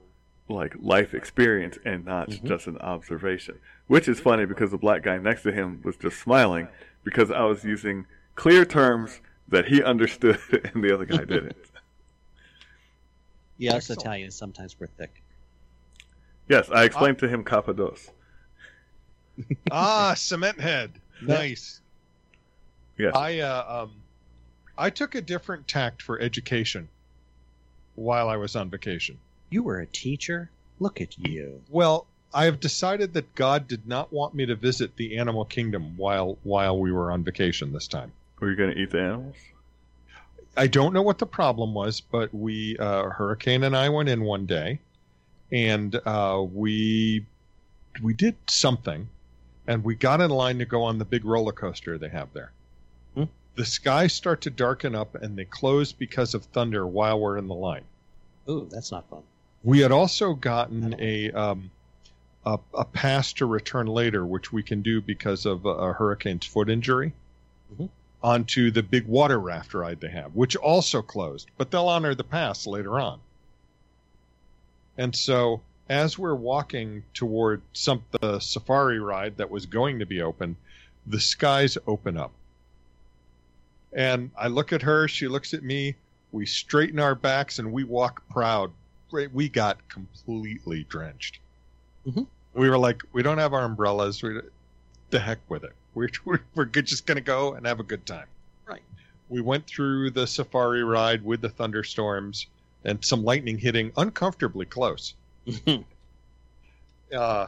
[0.49, 2.43] like life experience and not Mhm.
[2.43, 3.59] just an observation.
[3.87, 6.67] Which is funny because the black guy next to him was just smiling
[7.05, 10.39] because I was using clear terms that he understood
[10.73, 11.55] and the other guy didn't.
[13.57, 14.01] Yes, Excellent.
[14.01, 15.21] Italians sometimes we're thick.
[16.51, 18.09] Yes, I explained to him Capados.
[19.71, 20.91] ah, cement head.
[21.21, 21.79] Nice.
[22.97, 23.15] Yes.
[23.15, 23.91] I uh, um,
[24.77, 26.89] I took a different tact for education
[27.95, 29.17] while I was on vacation.
[29.49, 30.49] You were a teacher.
[30.81, 31.61] Look at you.
[31.69, 35.95] Well, I have decided that God did not want me to visit the animal kingdom
[35.95, 38.11] while while we were on vacation this time.
[38.41, 39.37] Were you going to eat the animals?
[40.57, 44.21] I don't know what the problem was, but we uh, Hurricane and I went in
[44.21, 44.81] one day,
[45.51, 47.25] and uh, we
[48.01, 49.07] we did something,
[49.67, 52.51] and we got in line to go on the big roller coaster they have there.
[53.15, 53.25] Hmm.
[53.55, 57.47] The skies start to darken up, and they close because of thunder while we're in
[57.47, 57.83] the line.
[58.49, 59.23] Ooh, that's not fun.
[59.63, 61.69] We had also gotten a um,
[62.45, 66.45] a, a pass to return later, which we can do because of a, a hurricane's
[66.45, 67.13] foot injury,
[67.77, 67.89] Mhm.
[68.23, 72.23] onto the big water raft ride they have, which also closed, but they'll honor the
[72.23, 73.19] pass later on.
[74.97, 80.21] And so, as we're walking toward some the safari ride that was going to be
[80.21, 80.55] open,
[81.07, 82.31] the skies open up.
[83.93, 85.95] And I look at her, she looks at me,
[86.31, 88.71] we straighten our backs and we walk proud.
[89.33, 91.39] We got completely drenched.
[92.07, 92.25] Mhm.
[92.53, 94.23] We were like, we don't have our umbrellas.
[94.23, 94.39] We,
[95.09, 95.73] the heck with it.
[95.93, 98.27] We're, we're, we're good- just going to go and have a good time.
[98.65, 98.81] Right.
[99.27, 102.47] We went through the safari ride with the thunderstorms
[102.83, 105.13] and some lightning hitting uncomfortably close.
[107.13, 107.47] Uh,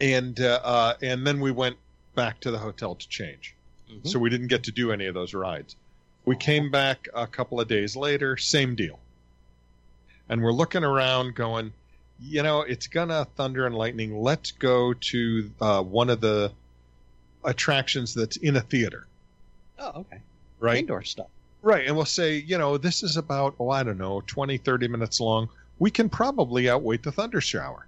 [0.00, 1.76] and uh, uh, and then we went
[2.14, 3.54] back to the hotel to change.
[3.90, 4.06] Mhm.
[4.06, 5.76] So we didn't get to do any of those rides.
[6.26, 8.98] We came back a couple of days later, same deal.
[10.28, 11.72] And we're looking around going,
[12.20, 14.20] you know, it's gonna thunder and lightning.
[14.20, 16.52] Let's go to uh, one of the
[17.44, 19.06] attractions that's in a theater,
[19.78, 20.20] oh, okay.
[20.58, 20.78] right?
[20.80, 21.28] Indoor stuff.
[21.62, 21.86] Right.
[21.86, 25.20] And we'll say, you know, this is about, oh, I don't know, 20, 30 minutes
[25.20, 25.48] long.
[25.78, 27.86] We can probably outwait the thunder shower.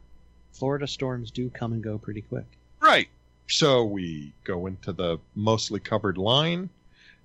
[0.52, 2.46] Florida storms do come and go pretty quick.
[2.80, 3.08] Right.
[3.46, 6.68] So we go into the mostly covered line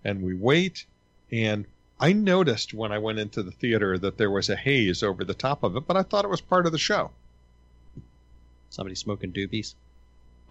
[0.06, 0.86] and we wait.
[1.32, 1.66] And
[2.00, 5.34] I noticed when I went into the theater that there was a haze over the
[5.34, 7.12] top of it, but I thought it was part of the show.
[8.70, 9.74] Somebody smoking doobies.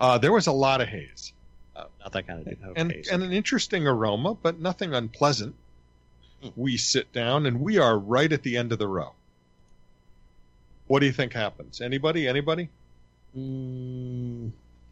[0.01, 1.33] Uh, there was a lot of haze
[1.75, 2.73] Oh, not that kind of.
[2.77, 5.55] And, so- and an interesting aroma, but nothing unpleasant.
[6.43, 6.49] Hmm.
[6.57, 9.13] We sit down and we are right at the end of the row.
[10.89, 11.81] What do you think happens?
[11.81, 12.29] Anybody?
[12.29, 12.69] Anybody?
[13.37, 14.51] Mm,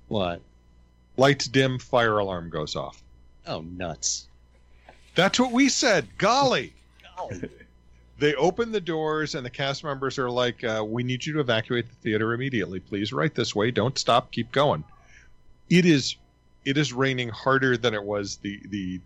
[0.08, 0.40] what?
[1.16, 3.02] Lights dim, fire alarm goes off.
[3.46, 4.26] Oh, nuts!
[5.14, 6.06] That's what we said.
[6.16, 6.72] Golly.
[8.18, 11.40] They open the doors, and the cast members are like, uh, "We need you to
[11.40, 12.80] evacuate the theater immediately.
[12.80, 13.70] Please, right this way.
[13.70, 14.30] Don't stop.
[14.30, 14.84] Keep going."
[15.68, 16.16] It is,
[16.64, 19.00] it is raining harder than it was the the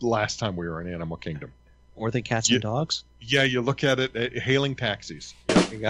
[0.00, 1.52] last time we were in Animal Kingdom.
[1.96, 2.56] Or they cats Yeah.
[2.56, 3.04] and dogs.
[3.20, 5.34] Yeah, you look at it, uh, hailing taxis,
[5.68, 5.88] There you go.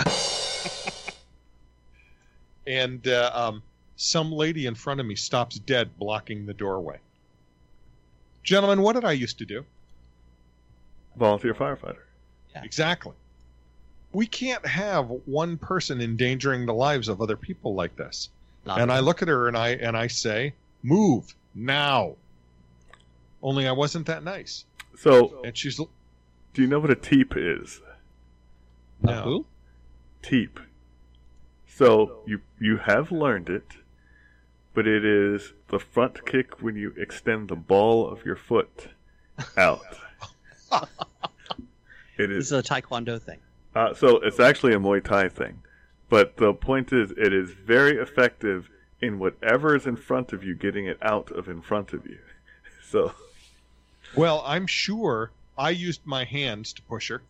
[2.66, 3.62] and uh, um,
[3.96, 6.98] some lady in front of me stops dead, blocking the doorway.
[8.42, 9.64] Gentlemen, what did I used to do?
[11.16, 12.02] Volunteer firefighter.
[12.54, 12.62] Yeah.
[12.62, 13.12] Exactly.
[14.12, 18.28] We can't have one person endangering the lives of other people like this.
[18.64, 22.16] Not and I look at her and I and I say, "Move now."
[23.42, 24.64] Only I wasn't that nice.
[24.98, 25.78] So, And she's
[26.56, 27.82] do you know what a teep is?
[29.02, 29.20] No.
[29.20, 29.46] who?
[30.22, 30.58] Teep.
[31.68, 33.72] So you you have learned it,
[34.72, 38.88] but it is the front kick when you extend the ball of your foot
[39.58, 39.82] out.
[42.16, 42.38] it is.
[42.38, 43.40] This is is a taekwondo thing.
[43.74, 45.60] uh, so it's actually a Muay Thai thing,
[46.08, 48.70] but the point is it is very effective
[49.02, 52.18] in whatever is in front of you, getting it out of in front of you.
[52.88, 53.12] So
[54.14, 57.22] Well, I'm sure I used my hands to push her.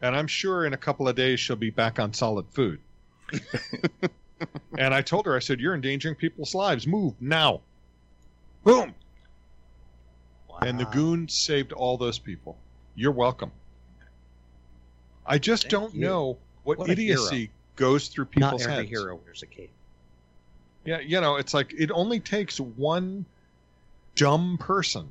[0.00, 2.78] And I'm sure in a couple of days she'll be back on solid food.
[4.78, 6.86] and I told her, I said, You're endangering people's lives.
[6.86, 7.60] Move now.
[8.64, 8.94] Boom.
[10.62, 12.56] And the goon saved all those people.
[12.94, 13.52] You're welcome.
[15.24, 16.00] I just Thank don't you.
[16.00, 18.88] know what, What idiocy goes through people's Not every heads.
[18.88, 19.70] hero wears a cape.
[20.84, 23.24] Yeah, you know, it's like it only takes one
[24.14, 25.08] dumb person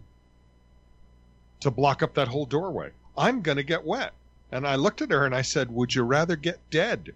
[1.62, 2.92] to block up that whole doorway.
[3.18, 4.14] I'm going to get wet.
[4.52, 7.14] And I looked at her and I said, Would you rather get dead?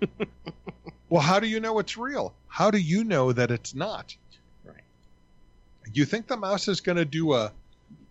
[1.08, 2.34] well, how do you know it's real?
[2.48, 4.14] How do you know that it's not?
[4.64, 4.82] Right.
[5.92, 7.52] You think the mouse is going to do a,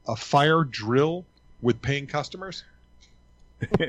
[0.08, 1.26] a fire drill
[1.62, 2.64] with paying customers?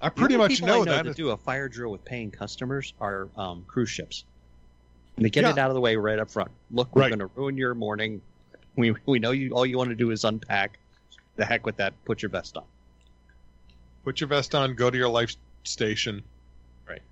[0.00, 1.02] I pretty much know I know that.
[1.04, 4.24] to do a fire drill with paying customers are um, cruise ships.
[5.16, 5.50] And they get Yeah.
[5.50, 6.50] it out of the way right up front.
[6.70, 7.08] Look, we're Right.
[7.08, 8.22] going to ruin your morning.
[8.78, 9.50] We we know you.
[9.50, 10.78] All you want to do is unpack.
[11.34, 11.92] The heck with that.
[12.04, 12.62] Put your vest on.
[14.04, 16.22] Put your vest on, go to your life station.
[16.88, 17.02] Right.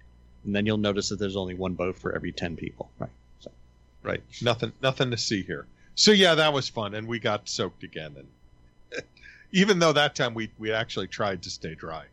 [0.45, 3.51] And then you'll notice that there's only one boat for every 10 people right so
[4.03, 4.23] Right.
[4.41, 5.67] Nothing nothing to see here.
[5.97, 9.03] So yeah, that was fun and we got soaked again and
[9.53, 12.05] even though that time we we actually tried to stay dry.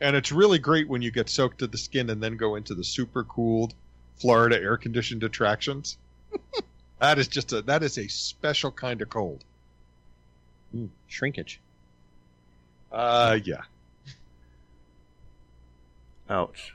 [0.00, 2.74] And it's really great when you get soaked to the skin and then go into
[2.74, 3.74] the super cooled
[4.16, 5.98] Florida air conditioned attractions.
[7.00, 9.42] That is just a that is a special kind of cold.
[10.74, 11.60] mm, shrinkage
[12.92, 13.62] Uh yeah.
[16.28, 16.74] Ouch.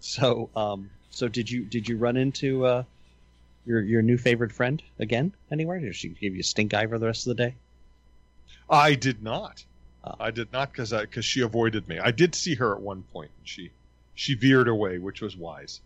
[0.00, 2.82] so um so did you did you run into uh
[3.66, 6.98] your your new favorite friend again anywhere did she give you a stink eye for
[6.98, 7.54] the rest of the day
[8.70, 9.64] I did not.
[10.04, 10.14] Oh.
[10.20, 11.98] I did not because because she avoided me.
[11.98, 13.70] I did see her at one point, and she
[14.14, 15.80] she veered away, which was wise.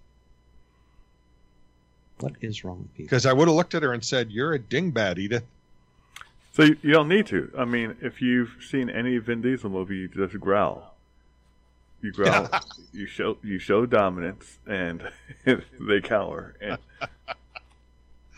[2.23, 4.55] What is wrong with people Because I would have looked at her and said, "You're
[4.55, 5.45] a dingbat, Edith."
[6.55, 7.51] So you, you don't need to.
[7.57, 10.95] I mean, if you've seen any Vin Diesel movie, you just growl.
[12.03, 12.49] You growl.
[12.93, 15.03] you show you show dominance, and
[15.45, 16.55] they cower.
[16.61, 16.79] And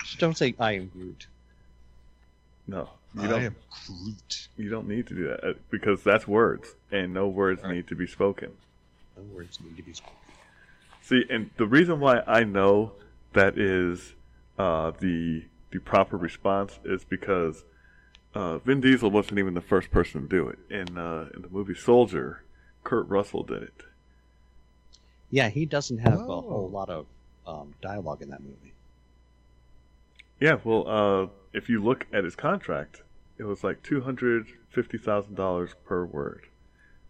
[0.05, 1.26] just don't say i am groot
[2.66, 3.43] no, you I don't.
[3.43, 3.57] am
[3.87, 4.49] Groot.
[4.57, 7.74] You don't need to do that uh, because that's words, and no words Right.
[7.74, 8.51] need to be spoken.
[9.16, 10.14] no words need to be spoken
[11.03, 12.93] See, and the reason why I know
[13.35, 14.14] that is
[14.59, 17.64] uh, the the proper response is because
[18.35, 20.59] uh, Vin Diesel wasn't even the first person to do it.
[20.70, 22.45] In uh, in the movie Soldier,
[22.85, 23.82] Kurt Russell did it.
[25.30, 26.41] yeah he doesn't have a Oh.
[26.43, 27.07] whole lot of
[27.47, 28.74] um, dialogue in that movie
[30.41, 33.03] Yeah, well, uh, if you look at his contract,
[33.39, 36.47] it was like two hundred fifty thousand dollars per word.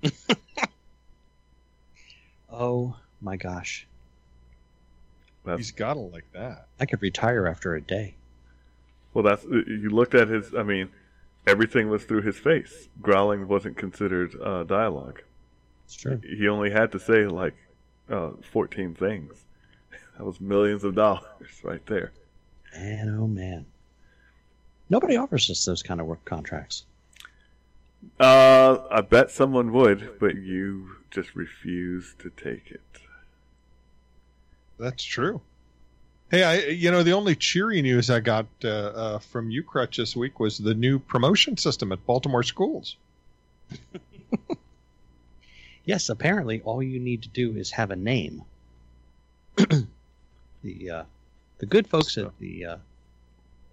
[2.49, 3.87] oh my gosh
[5.45, 6.66] That's, He's got it like that.
[6.80, 8.14] i could retire after a day
[9.14, 10.55] well, that's you looked at his.
[10.55, 10.90] I mean,
[11.47, 12.88] everything was through his face.
[13.01, 15.22] Growling wasn't considered uh, dialogue.
[15.86, 17.55] it's true He only had to say like
[18.11, 19.32] uh, 14 things.
[20.16, 21.24] That was millions of dollars
[21.64, 22.12] right there.
[22.72, 23.66] Man, oh man.
[24.88, 26.84] Nobody offers us those kind of work contracts.
[28.20, 32.80] Uh, I bet someone would, but you just refuse to take it.
[34.79, 35.41] That's true.
[36.31, 39.99] Hey, I you know the only cheery news I got uh, uh, from you, Crutch,
[39.99, 42.97] this week was the new promotion system at Baltimore schools.
[45.85, 48.43] Yes, apparently all you need to do is have a name.
[49.57, 51.05] the uh,
[51.59, 52.77] the good folks at the uh,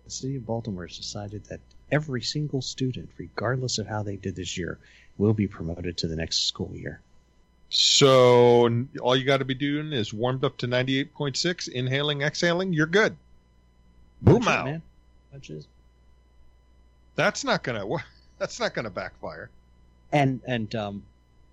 [0.03, 4.35] the city of Baltimore has decided that every single student, regardless of how they did
[4.35, 4.77] this year,
[5.17, 6.99] will be promoted to the next school year.
[7.71, 11.69] So all you got to be doing is warmed up to ninety eight point six,
[11.69, 12.73] inhaling, exhaling.
[12.73, 13.15] You're good.
[14.21, 14.65] Boom out.
[14.65, 14.81] man.
[15.31, 15.49] That's.
[17.15, 17.85] That's not gonna.
[18.37, 19.49] That's not gonna backfire.
[20.11, 21.03] And and um,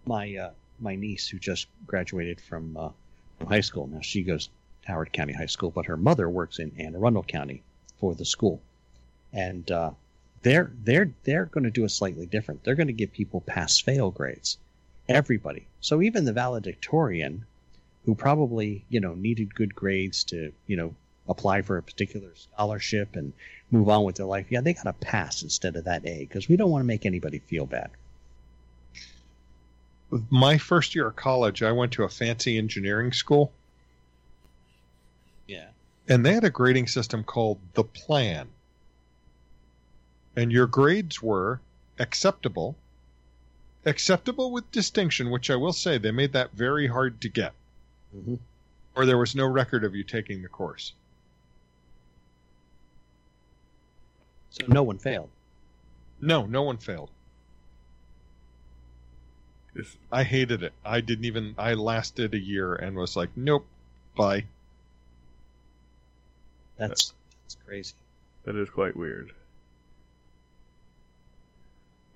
[0.07, 0.51] my uh,
[0.81, 2.89] my niece who just graduated from uh,
[3.39, 6.59] from high school now she goes to Howard County High School, but her mother works
[6.59, 7.63] in Anne Arundel County
[8.01, 8.61] for the school,
[9.33, 9.91] and uh,
[10.43, 12.65] they're they're they're going to do it slightly different.
[12.65, 14.59] They're going to give people pass fail grades,
[15.09, 15.67] everybody.
[15.81, 17.45] So even the valedictorian,
[18.05, 20.95] who probably you know needed good grades to you know
[21.29, 23.33] apply for a particular scholarship and
[23.71, 26.49] move on with their life, yeah, they got a pass instead of that A because
[26.49, 27.91] we don't want to make anybody feel bad.
[30.31, 33.53] My first year of college, I went to a fancy engineering school,
[35.47, 35.69] Yeah.
[36.09, 38.49] and they had a grading system called the Plan.
[40.35, 41.61] And your grades were
[41.99, 42.75] acceptable,
[43.89, 47.55] acceptable with distinction, which I will say they made that very hard to get,
[48.13, 48.37] hmm
[48.95, 50.93] or there was no record of you taking the course.
[54.51, 55.31] So no one failed.
[56.21, 57.11] No, no one failed.
[59.75, 60.73] It's, I hated it.
[60.85, 61.55] I didn't even.
[61.59, 63.67] I lasted a year and was like, nope,
[64.17, 64.47] bye.
[66.77, 67.15] That's
[67.45, 67.95] that's crazy.
[68.45, 69.33] that is quite weird.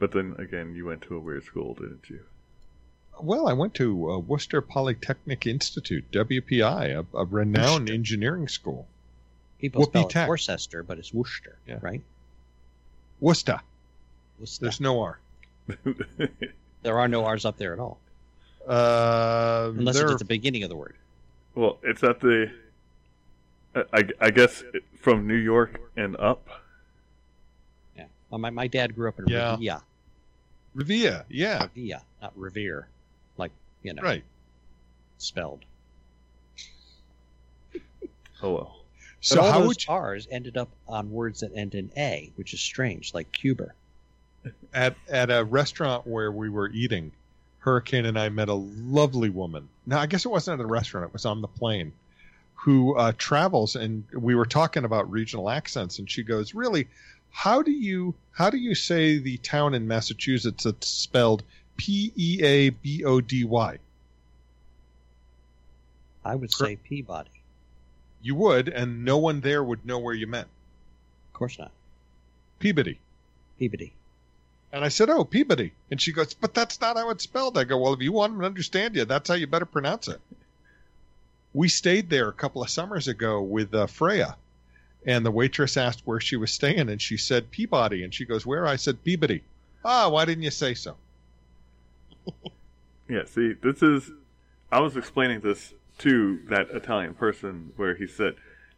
[0.02, 2.18] But then again, you went to a weird school, didn't you?
[3.20, 7.94] Well, I went to uh, Worcester Polytechnic Institute, WPI, a, a renowned Worcester.
[7.94, 8.88] engineering school.
[9.60, 10.28] People Whoopee spell it.
[10.28, 11.78] Worcester, but it's Worcester, Yeah.
[11.82, 12.00] right?
[13.20, 13.60] Worcester.
[14.40, 14.64] Worcester.
[14.64, 15.20] There's no R.
[16.82, 18.00] There are no R's up there at all,
[18.66, 20.96] Uh, unless there it's at the beginning of the word.
[21.54, 22.50] well, it's at the.
[23.76, 24.64] I, I, I guess
[25.00, 26.48] from New York and up.
[27.96, 28.06] Yeah.
[28.30, 29.52] Well, my my dad grew up in Yeah.
[29.52, 29.80] Revere,
[30.74, 31.24] Revere.
[31.28, 32.88] Yeah, Revere, not Revere,
[33.36, 33.52] like
[33.82, 34.24] you know, right.
[35.18, 35.64] spelled.
[38.42, 38.72] Oh.
[39.20, 41.90] So but all how those would you, R's ended up on words that end in
[41.96, 43.74] A, which is strange, like Cuber.
[44.74, 47.12] at at a restaurant where we were eating,
[47.60, 49.68] Hurricane and I met a lovely woman.
[49.86, 51.92] Now I guess it wasn't at a restaurant; it was on the plane.
[52.54, 56.88] Who uh, travels, and we were talking about regional accents, and she goes, "Really,
[57.32, 61.42] how do you how do you say the town in Massachusetts that's spelled
[61.76, 63.78] P E A B O D Y?
[66.24, 67.30] I would say Peabody.
[68.22, 70.46] You would, and no one there would know where you meant
[71.28, 71.72] Of course not.
[72.60, 73.00] Peabody.
[73.58, 73.92] Peabody.
[74.70, 77.64] And I said, "Oh, Peabody," and she goes, "But that's not how it's spelled." I
[77.64, 80.20] go, "Well, if you want them to understand you, that's how you better pronounce it."
[81.52, 84.36] We stayed there a couple of summers ago with uh, Freya,
[85.06, 88.46] and the waitress asked where she was staying, and she said Peabody, and she goes,
[88.46, 89.42] "Where?" I said Peabody.
[89.84, 90.96] Ah, why didn't you say so?
[93.08, 94.10] Yeah, see, this is.
[94.70, 98.36] I was explaining this to that Italian person where he said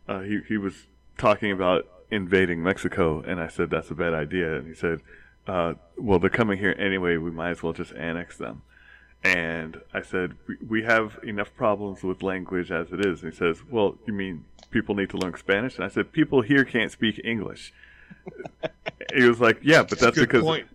[0.09, 0.87] uh, he he was
[1.19, 5.03] talking about invading Mexico, and I said that's a bad idea, and he said,
[5.47, 7.17] uh, "Well, they're coming here anyway.
[7.17, 8.63] We might as well just annex them."
[9.25, 13.39] And I said, "We, we have enough problems with language as it is." And he
[13.39, 16.93] says, "Well, you mean people need to learn Spanish?" And I said, "People here can't
[16.93, 17.73] speak English."
[19.15, 20.69] he was like, "Yeah, but that's Good because." point.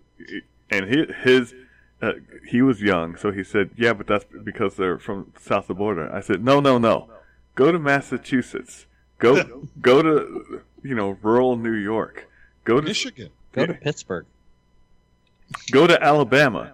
[0.72, 1.56] And his, his
[2.02, 2.14] uh,
[2.48, 5.74] he was young, so he said, "Yeah, but that's because they're from south of the
[5.76, 7.10] border." I said, "No, no, no.
[7.56, 8.86] Go to Massachusetts.
[9.20, 12.28] Go, go to you know rural New York.
[12.64, 13.30] Go to Michigan.
[13.52, 14.26] Go to Pittsburgh.
[15.72, 16.74] go to Alabama.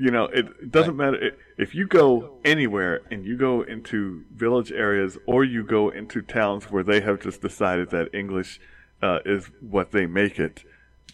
[0.00, 4.24] You know, it, it doesn't matter it, if you go anywhere and you go into
[4.32, 8.60] village areas or you go into towns where they have just decided that English
[9.02, 10.62] uh, is what they make it.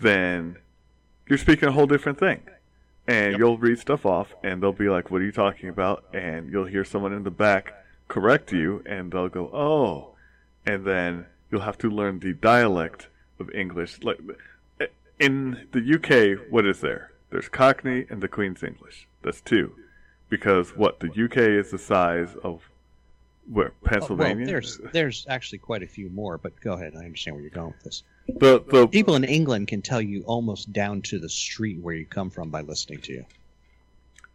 [0.00, 0.56] Then
[1.26, 2.42] you're speaking a whole different thing,
[3.06, 3.38] and Yep.
[3.38, 6.66] you'll read stuff off, and they'll be like, "What are you talking about?" And you'll
[6.66, 7.72] hear someone in the back
[8.08, 10.14] correct you, and they'll go, "Oh,"
[10.66, 13.08] and then you'll have to learn the dialect
[13.38, 14.02] of English.
[14.02, 14.18] Like
[15.18, 17.12] in the UK, what is there?
[17.34, 19.08] There's Cockney and the Queen's English.
[19.22, 19.74] That's two.
[20.30, 22.62] because what the UK is the size of
[23.50, 24.36] where Pennsylvania.
[24.44, 26.94] Well, there's there's actually quite a few more, but go ahead.
[26.94, 28.02] I understand where you're going with this.
[28.28, 32.06] the the People in England can tell you almost down to the street where you
[32.06, 33.24] come from by listening to you.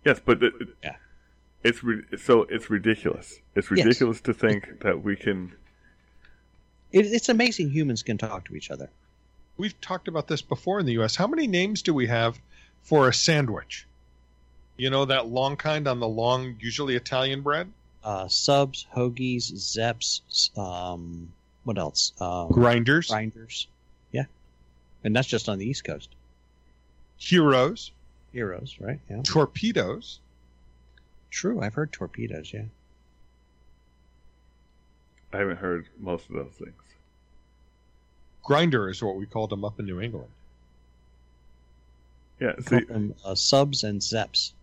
[0.05, 0.95] yes, but it, it- Yeah.
[1.63, 3.39] it's ri- so it's ridiculous.
[3.55, 3.85] It's Yes.
[3.85, 5.53] ridiculous to think that we can.
[6.91, 8.89] It, it's amazing humans can talk to each other.
[9.57, 11.15] We've talked about this before in the U.S.
[11.15, 12.37] How many names do we have
[12.84, 13.86] for a sandwich?
[14.77, 17.71] You know that long kind on the long, usually Italian bread.
[18.03, 20.21] Uh, subs, hoagies, zeps,
[20.57, 21.32] um,
[21.65, 22.13] what else?
[22.21, 23.67] Um, Grinders, grinders.
[24.13, 24.23] Yeah,
[25.03, 26.09] and that's just on the East Coast.
[27.17, 27.91] heroes,
[28.32, 28.99] Heroes, right?
[29.09, 29.21] Yeah.
[29.23, 30.19] torpedoes.
[31.32, 31.61] True.
[31.61, 32.53] I've heard torpedoes.
[32.53, 32.63] Yeah.
[35.34, 36.73] I haven't heard most of those things.
[38.43, 40.30] Grinder is what we called them up in New England.
[42.39, 44.53] Yeah, We see, call them uh, subs and zeps,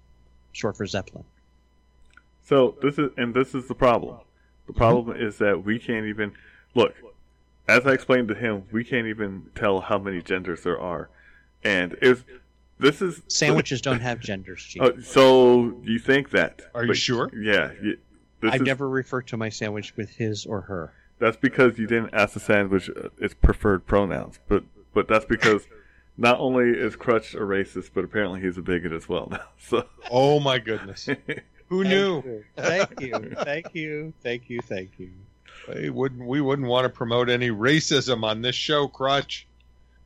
[0.52, 1.24] short for Zeppelin.
[2.44, 4.18] So this is and this is the problem.
[4.66, 6.32] The problem is that we can't even
[6.74, 6.94] look.
[7.68, 11.08] As I explained to him, we can't even tell how many genders there are,
[11.64, 12.24] and if
[12.78, 14.82] this is Sandwiches don't have genders, Chief.
[14.82, 16.62] Uh, so you think that?
[16.74, 17.30] Are you sure?
[17.34, 17.72] Yeah.
[17.82, 17.98] You,
[18.42, 20.92] I've is, never referred to my sandwich with his or her.
[21.18, 25.66] That's because you didn't ask the sandwich uh, its preferred pronouns, but but that's because
[26.18, 29.40] not only is Crutch a racist, but apparently he's a bigot as well now.
[29.58, 31.08] So Oh my goodness!
[31.68, 32.44] Who knew?
[32.56, 33.34] Thank you.
[33.42, 34.12] Thank you.
[34.22, 34.60] Thank you.
[34.60, 35.10] Thank you.
[35.68, 36.24] We wouldn't.
[36.24, 39.46] We wouldn't want to promote any racism on this show, Crutch.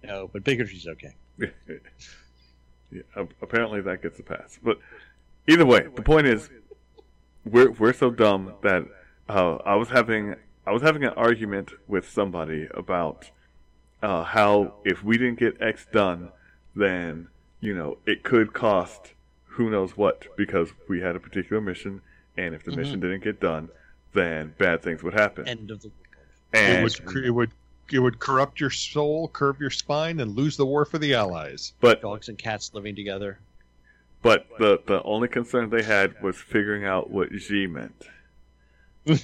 [0.02, 1.14] No, but bigotry's okay.
[2.90, 3.02] yeah,
[3.42, 4.58] apparently that gets a pass.
[4.62, 4.78] But
[5.46, 6.48] either way, the point is,
[7.44, 8.86] we're we're so dumb that
[9.28, 10.36] uh, I was having
[10.66, 13.30] I was having an argument with somebody about
[14.02, 16.30] uh, how if we didn't get X done,
[16.74, 17.28] then
[17.60, 19.12] you know it could cost
[19.44, 22.00] who knows what because we had a particular mission,
[22.36, 22.76] and if the Mhm.
[22.76, 23.68] mission didn't get done,
[24.14, 25.46] then bad things would happen.
[25.48, 25.90] End of the.
[26.52, 27.24] It would.
[27.24, 27.50] It would.
[27.92, 31.72] It would corrupt your soul, curve your spine, and lose the war for the Allies.
[31.80, 33.38] but Dogs and cats living together.
[34.22, 38.06] but the the only concern they had was figuring out what G meant.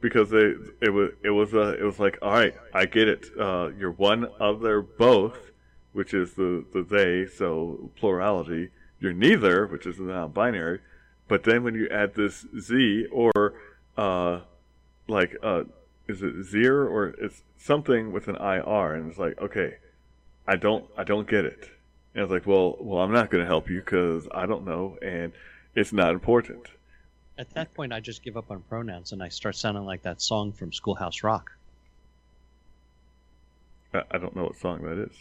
[0.00, 3.26] because they it was it was uh, it was like all right I get it
[3.38, 5.50] uh, you're one other both
[5.92, 8.70] which is the the they so plurality.
[9.00, 10.80] You're neither which is the non-binary.
[11.28, 13.54] But then when you add this z or
[13.96, 14.40] uh
[15.08, 15.64] like uh
[16.08, 19.76] is it zir or it's something with an ir and it's like okay
[20.46, 21.70] I don't I don't get it.
[22.14, 24.98] And it's like well well I'm not going to help you because I don't know
[25.02, 25.32] and
[25.74, 26.68] it's not important
[27.40, 30.20] At that point, I just give up on pronouns and I start sounding like that
[30.20, 31.52] song from Schoolhouse Rock.
[33.94, 35.16] I, I don't know what song that is.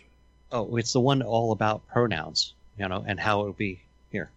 [0.52, 3.80] Oh, it's the one all about pronouns, you know, and how it'll be
[4.12, 4.32] here.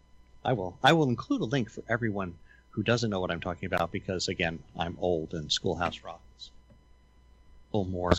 [0.44, 0.78] I will.
[0.80, 2.34] I will include a link for everyone
[2.70, 6.50] who doesn't know what I'm talking about because, again, I'm old and Schoolhouse Rock is
[7.72, 8.12] a little more.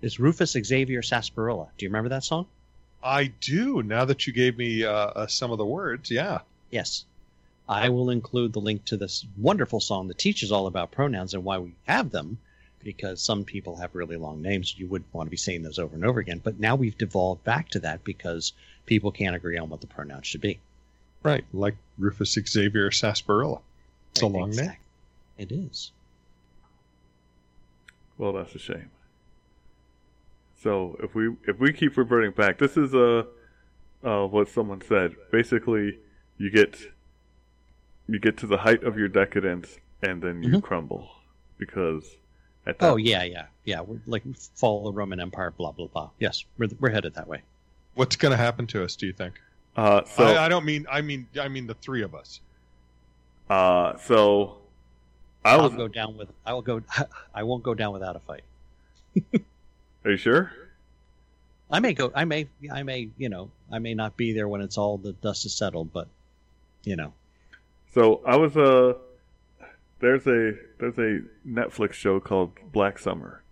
[0.00, 1.66] It's Rufus Xavier Sarsaparilla.
[1.76, 2.46] Do you remember that song?
[3.02, 3.82] I do.
[3.82, 6.42] Now that you gave me uh, uh, some of the words, yeah.
[6.70, 7.04] Yes.
[7.68, 11.44] I will include the link to this wonderful song that teaches all about pronouns and
[11.44, 12.38] why we have them,
[12.82, 14.78] because some people have really long names.
[14.78, 16.40] You wouldn't want to be saying those over and over again.
[16.42, 18.52] But now we've devolved back to that because
[18.86, 20.60] people can't agree on what the pronouns should be.
[21.22, 23.60] Right, like Rufus Xavier Sarsaparilla.
[24.12, 24.76] It's a long name.
[25.36, 25.90] It is.
[28.16, 28.90] Well, that's a shame.
[30.62, 33.24] So if we if we keep reverting back, this is uh,
[34.04, 35.16] uh what someone said.
[35.30, 35.98] Basically,
[36.38, 36.76] you get
[38.08, 40.62] you get to the height of your decadence, and then you Mhm.
[40.62, 41.08] crumble
[41.58, 42.16] because
[42.66, 43.80] at that Oh yeah, yeah, yeah.
[43.80, 44.22] We're like
[44.54, 46.10] fall of the Roman Empire, blah blah blah.
[46.18, 47.42] Yes, we're we're headed that way.
[47.94, 48.94] What's going to happen to us?
[48.96, 49.40] Do you think?
[49.76, 50.86] uh, so I, I don't mean.
[50.90, 51.26] I mean.
[51.40, 52.40] I mean the three of us.
[53.50, 54.58] uh so
[55.44, 55.74] I I'll was.
[55.76, 56.28] go down with.
[56.44, 56.82] I will go.
[57.34, 58.42] I won't go down without a fight.
[60.04, 60.52] Are you sure?
[61.70, 62.12] I may go.
[62.14, 62.48] I may.
[62.72, 63.08] I may.
[63.18, 63.50] You know.
[63.70, 66.08] I may not be there when it's all the dust is settled, but
[66.84, 67.12] you know.
[67.96, 68.92] So I was uh
[70.00, 73.42] there's a there's a Netflix show called Black Summer.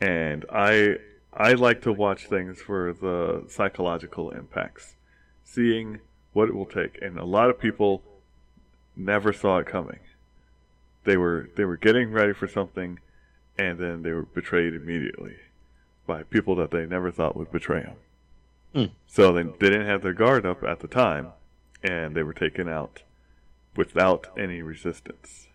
[0.00, 0.98] And I
[1.32, 4.94] I like to watch things for the psychological impacts.
[5.42, 5.98] Seeing
[6.32, 7.02] what it will take.
[7.02, 8.04] And a lot of people
[8.94, 9.98] never saw it coming.
[11.02, 13.00] They were they were getting ready for something
[13.58, 15.38] and then they were betrayed immediately
[16.06, 17.96] by people that they never thought would betray them.
[18.72, 18.94] Hmm.
[19.08, 21.32] So they, they didn't have their guard up at the time
[21.84, 23.02] and they were taken out
[23.76, 25.48] without any resistance.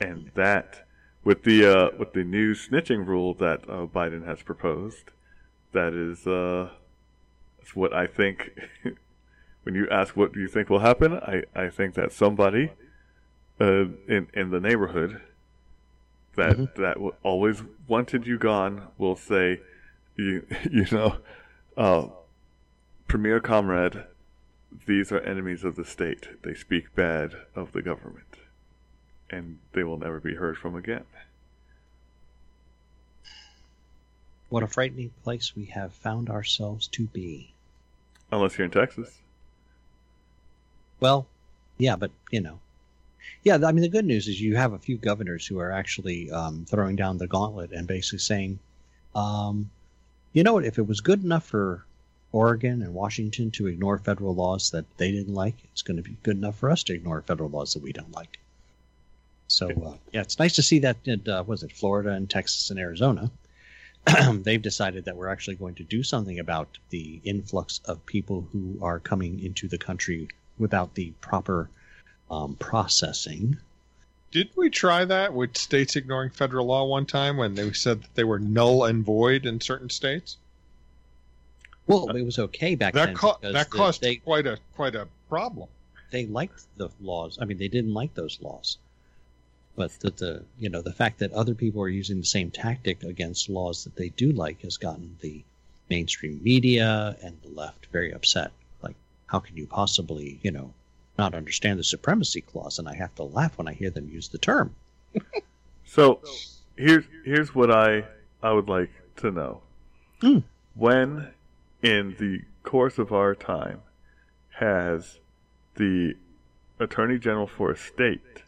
[0.00, 0.86] And that,
[1.24, 5.10] with the uh, with the new snitching rule that uh, Biden has proposed,
[5.72, 6.70] that is uh,
[7.58, 8.50] That's what I think.
[9.62, 12.72] when you ask what do you think will happen, I, I think that somebody
[13.60, 15.20] uh, in in the neighborhood
[16.36, 16.74] that Mhm.
[16.76, 19.60] that w- always wanted you gone will say,
[20.16, 21.16] you you know,
[21.76, 22.08] uh,
[23.08, 24.04] Premier Comrade,
[24.86, 26.42] these are enemies of the state.
[26.42, 28.36] They speak bad of the government,
[29.28, 31.04] and they will never be heard from again.
[34.48, 37.52] What a frightening place we have found ourselves to be.
[38.32, 39.18] Unless you're in Texas.
[40.98, 41.26] Well,
[41.78, 42.58] yeah, but you know,
[43.42, 43.58] yeah.
[43.64, 46.64] I mean, the good news is you have a few governors who are actually um,
[46.68, 48.58] throwing down the gauntlet and basically saying,
[49.14, 49.70] um,
[50.32, 50.64] you know what?
[50.64, 51.84] If it was good enough for
[52.32, 56.16] Oregon and Washington to ignore federal laws that they didn't like, it's going to be
[56.22, 58.38] good enough for us to ignore federal laws that we don't like.
[59.48, 60.96] So uh, yeah, it's nice to see that.
[61.04, 63.30] In, uh, was it Florida and Texas and Arizona?
[64.32, 68.78] they've decided that we're actually going to do something about the influx of people who
[68.80, 70.28] are coming into the country
[70.58, 71.68] without the proper
[72.30, 73.58] um, processing.
[74.30, 78.14] Did we try that with states ignoring federal law one time when they said that
[78.14, 80.36] they were null and void in certain states?
[81.90, 84.94] Well, it was okay back That then co- that the- caused they quite a quite
[84.94, 85.68] a problem.
[86.10, 87.38] they liked the laws.
[87.40, 88.78] I mean, they didn't like those laws,
[89.76, 93.02] but the, the you know the fact that other people are using the same tactic
[93.02, 95.42] against laws that they do like has gotten the
[95.88, 98.52] mainstream media and the left very upset.
[98.82, 100.72] Like, how can you possibly you know
[101.18, 102.78] not understand the supremacy clause?
[102.78, 104.74] And I have to laugh when I hear them use the term.
[105.86, 106.20] So
[106.76, 108.04] here's here's what I
[108.44, 109.60] I would like to know.
[110.20, 110.38] Hmm.
[110.76, 111.26] When
[111.82, 113.80] in the course of our time
[114.58, 115.18] has
[115.76, 116.14] the
[116.78, 118.42] Attorney General for a state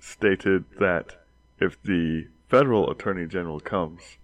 [0.00, 1.16] stated that
[1.60, 4.16] if the federal Attorney General comes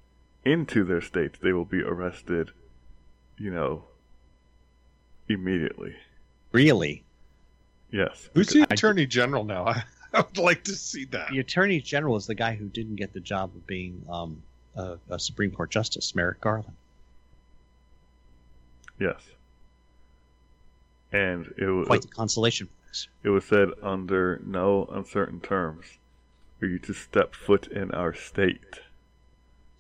[0.45, 2.51] into their state, they will be arrested,
[3.39, 3.85] you know,
[5.29, 5.95] immediately.
[6.53, 7.05] Really,
[7.91, 8.31] Yes.
[8.33, 9.67] Who's the I- attorney general now?
[9.67, 9.85] I,
[10.15, 11.31] I would like to see that.
[11.31, 14.43] the attorney general is the guy who didn't get the job of being um,
[14.77, 16.73] a, a Supreme Court justice, Merrick Garland.
[19.03, 19.21] Yes.
[21.11, 23.09] And it was Quite the consolation prize.
[23.25, 25.87] It was said under no uncertain terms
[26.63, 28.81] are you to step foot in our state,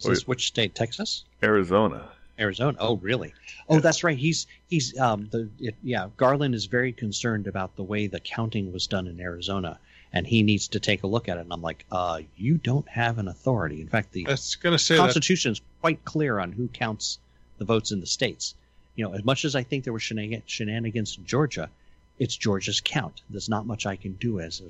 [0.00, 0.74] Is this which state?
[0.74, 1.24] Texas?
[1.40, 2.10] Arizona.
[2.38, 2.76] Arizona.
[2.80, 3.32] Oh, really?
[3.68, 4.18] Oh, that's right.
[4.18, 6.08] He's he's um the it, yeah.
[6.16, 9.78] Garland is very concerned about the way the counting was done in Arizona,
[10.12, 11.42] and he needs to take a look at it.
[11.42, 13.80] And I'm like, uh, you don't have an authority.
[13.80, 17.20] In fact, the I going to say Constitution is quite clear on who counts
[17.58, 18.56] the votes in the states.
[18.94, 21.70] You know, as much as I think there were shenan- shenanigans in Georgia,
[22.18, 23.22] it's Georgia's count.
[23.30, 24.64] There's not much I can do as a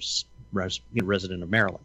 [0.52, 1.84] res- resident of Maryland.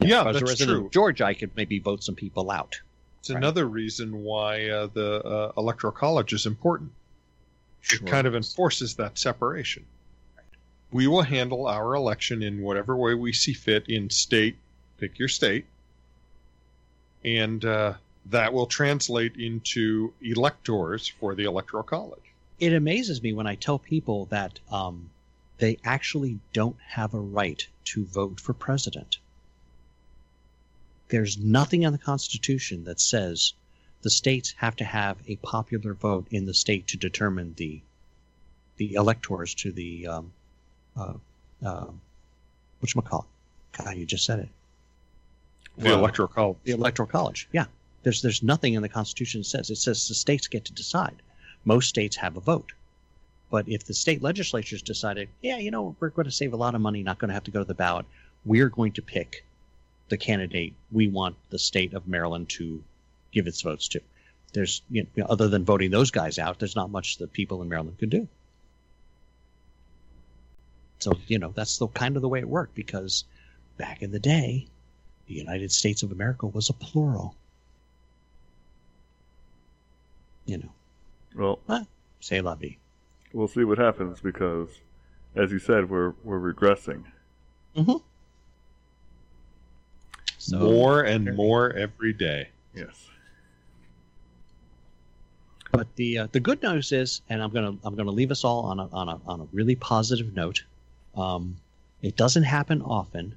[0.00, 0.86] Yeah, was a resident true.
[0.86, 2.80] of Georgia, I could maybe vote some people out.
[3.20, 3.36] It's Right.
[3.36, 6.92] another reason why uh, the uh, electoral college is important.
[7.92, 9.84] It kind of enforces that separation.
[10.90, 14.56] We will handle our election in whatever way we see fit in state,
[14.98, 15.66] pick your state,
[17.24, 17.94] and uh,
[18.26, 22.22] that will translate into electors for the electoral college.
[22.58, 25.10] it amazes me when I tell people that um,
[25.58, 29.18] they actually don't have a right to vote for president.
[31.08, 33.54] There's nothing in the Constitution that says
[34.02, 37.80] the states have to have a popular vote in the state to determine the
[38.76, 40.32] the electors to the um,
[40.96, 41.12] uh,
[41.64, 41.86] uh,
[42.82, 43.26] whatchamacallit.
[43.76, 44.48] God, you just said it.
[45.76, 45.98] The Wow.
[45.98, 46.56] electoral college.
[46.64, 47.46] The electoral college.
[47.52, 47.66] Yeah.
[48.02, 51.22] There's there's nothing in the Constitution that says it says the states get to decide.
[51.64, 52.72] Most states have a vote.
[53.50, 56.74] But if the state legislatures decided, yeah, you know, we're going to save a lot
[56.74, 58.06] of money, not going to have to go to the ballot,
[58.44, 59.44] we're going to pick
[60.08, 62.82] the candidate we want the state of Maryland to
[63.32, 64.00] give its votes to.
[64.52, 67.68] There's, you know, other than voting those guys out, there's not much the people in
[67.68, 68.28] Maryland could do.
[71.00, 73.24] So, you know, that's the kind of the way it worked because
[73.78, 74.66] back in the day,
[75.26, 77.34] the United States of America was a plural.
[80.50, 80.72] You know,
[81.68, 81.86] Well,
[82.18, 82.76] say la vie.
[83.32, 84.68] we'll see what happens because,
[85.36, 87.04] as you said, we're we're regressing.
[90.38, 92.48] So, more and more every day.
[92.74, 93.06] Yes.
[95.70, 98.62] But the uh, the good news is, and I'm gonna I'm gonna leave us all
[98.64, 100.64] on a on a on a really positive note.
[101.14, 101.58] Um,
[102.02, 103.36] it doesn't happen often,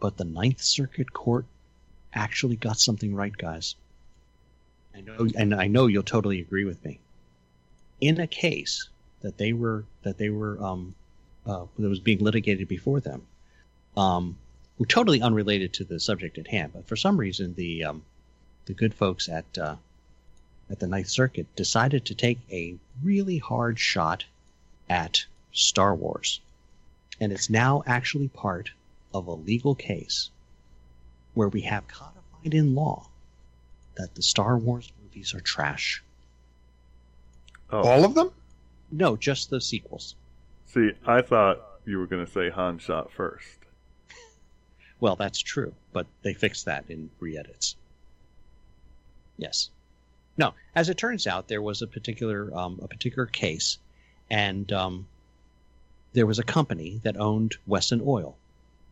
[0.00, 1.46] but the Ninth Circuit Court
[2.12, 3.74] actually got something right, guys.
[4.94, 7.00] I know, and I know you'll totally agree with me.
[8.00, 8.88] In a case
[9.20, 10.94] that they were that they were um,
[11.46, 13.26] uh, that was being litigated before them,
[13.96, 14.36] um,
[14.88, 18.02] totally unrelated to the subject at hand, but for some reason the um,
[18.66, 19.76] the good folks at uh,
[20.70, 24.24] at the Ninth Circuit decided to take a really hard shot
[24.88, 26.40] at Star Wars.
[27.20, 28.70] And it's now actually part
[29.12, 30.30] of a legal case
[31.34, 33.09] where we have codified in law
[34.00, 36.02] that the Star Wars movies are trash.
[37.70, 38.30] Oh, All of them?
[38.90, 40.14] No, just the sequels.
[40.66, 43.46] see, I thought you were going to say Han shot first.
[45.00, 47.74] Well, that's true, but they fixed that in re-edits.
[49.38, 49.70] Yes.
[50.36, 53.78] No, as it turns out, there was a particular um, a particular case,
[54.30, 55.06] and um,
[56.12, 58.36] there was a company that owned Wesson Oil.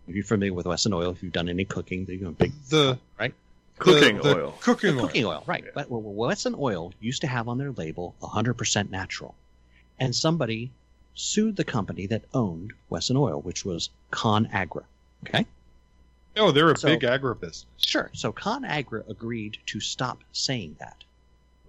[0.07, 2.99] If you're familiar with Wesson Oil, if you've done any cooking, they're a big The
[3.79, 4.55] Cooking the- the oil.
[4.61, 5.07] Cooking the oil.
[5.07, 5.65] cooking oil, right?
[5.75, 9.35] But well, Wesson Oil used to have on their label 100% natural,
[9.99, 10.71] and somebody
[11.15, 14.85] sued the company that owned Wesson Oil, which was ConAgra.
[15.27, 15.47] Okay.
[16.37, 17.65] Oh, they're a So- big agribusiness.
[17.79, 18.11] Sure.
[18.15, 21.03] So ConAgra agreed to stop saying that.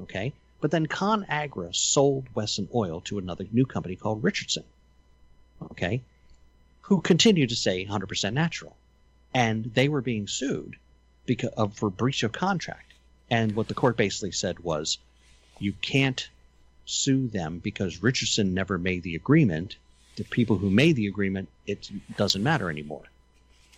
[0.01, 0.33] Okay.
[0.61, 4.63] But then ConAgra sold Wesson Oil to another new company called Richardson.
[5.71, 6.01] Okay.
[6.81, 8.75] Who continued to say 100% natural.
[9.33, 10.75] And they were being sued
[11.29, 12.91] because of, for breach of contract.
[13.29, 14.97] And what the court basically said was
[15.59, 16.27] you can't
[16.87, 19.75] sue them because Richardson never made the agreement.
[20.15, 23.03] The people who made the agreement, it doesn't matter anymore.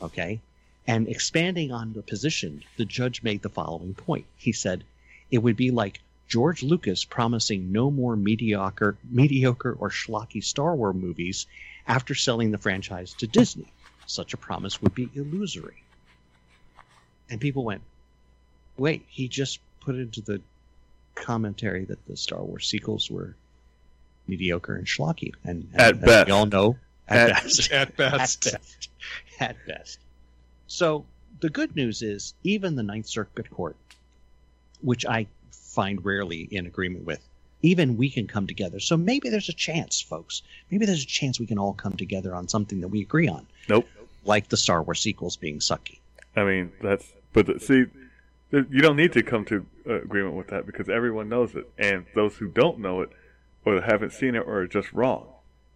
[0.02, 0.40] Okay.
[0.88, 4.28] And expanding on the position, the judge made the following point.
[4.38, 4.86] He said,
[5.30, 6.00] it would be like
[6.30, 11.48] George Lucas promising no more mediocre, mediocre or schlocky Star Wars movies
[11.86, 13.68] after selling the franchise to Disney.
[14.06, 15.84] Such a promise would be illusory.
[17.32, 17.82] And people went,
[18.78, 20.42] wait, he just put into the
[21.16, 23.36] commentary that the Star Wars sequels were
[24.28, 25.34] mediocre and schlocky.
[25.44, 26.26] And, and At best.
[26.28, 26.78] we all know,
[27.08, 28.48] at, At- best At best.
[28.48, 28.90] at best.
[29.40, 30.00] At best.
[30.68, 31.06] So
[31.40, 33.76] the good news is, even the Ninth Circuit Court,
[34.82, 37.20] which I find rarely in agreement with,
[37.62, 38.80] even we can come together.
[38.80, 40.42] So maybe there's a chance, folks.
[40.70, 43.46] Maybe there's a chance we can all come together on something that we agree on,
[43.70, 43.88] Nope.
[44.26, 46.00] like the Star Wars sequels being sucky.
[46.36, 47.86] I mean, that's but the, see,
[48.52, 52.06] you don't need to come to uh, agreement with that because everyone knows it, and
[52.16, 53.10] those who don't know it
[53.66, 55.28] or haven't seen it or are just wrong,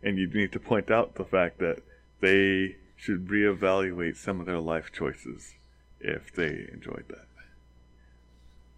[0.03, 1.79] and you need to point out the fact that
[2.21, 5.53] they should reevaluate some of their life choices
[5.99, 7.25] if they enjoyed that.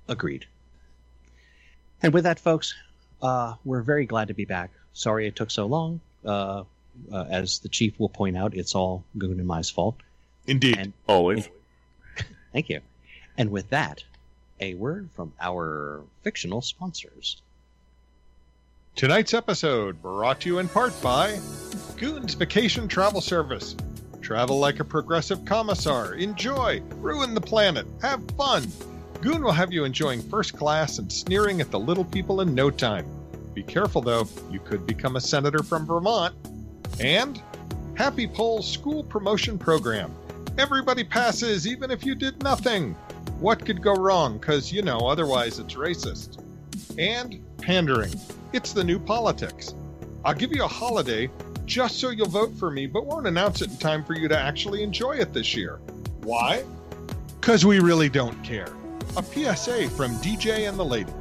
[0.08, 0.46] Agreed.
[2.02, 2.76] And with that, folks,
[3.22, 4.72] uh, we're very glad to be back.
[4.94, 6.00] Sorry it took so long.
[6.26, 6.64] Uh,
[7.12, 9.96] uh, as the chief will point out, it's all Goon and Mai's fault.
[10.46, 10.78] Indeed.
[10.78, 11.50] And Always.
[12.54, 12.82] Thank you.
[13.38, 14.04] And with that,
[14.60, 17.42] a word from our fictional sponsors.
[18.96, 21.40] Tonight's episode brought to you in part by
[21.98, 23.76] Goon's Vacation Travel Service.
[24.22, 26.16] Travel like a progressive commissar.
[26.16, 26.82] Enjoy.
[26.96, 27.86] Ruin the planet.
[28.02, 28.66] Have fun.
[29.22, 32.72] Goon will have you enjoying first class and sneering at the little people in no
[32.72, 33.06] time.
[33.54, 36.36] Be careful though, you could become a senator from Vermont.
[37.00, 37.42] And
[37.96, 40.12] Happy Polls School Promotion Program.
[40.58, 42.94] Everybody passes even if you did nothing.
[43.40, 44.40] What could go wrong?
[44.40, 46.44] Because, you know, otherwise it's racist.
[46.98, 48.14] And pandering.
[48.54, 49.76] It's the new politics.
[50.26, 51.30] I'll give you a holiday
[51.66, 54.38] just so you'll vote for me, but won't announce it in time for you to
[54.38, 55.80] actually enjoy it this year.
[56.22, 56.64] Why?
[57.40, 58.74] Because we really don't care.
[59.16, 61.14] A PSA from DJ and the ladies.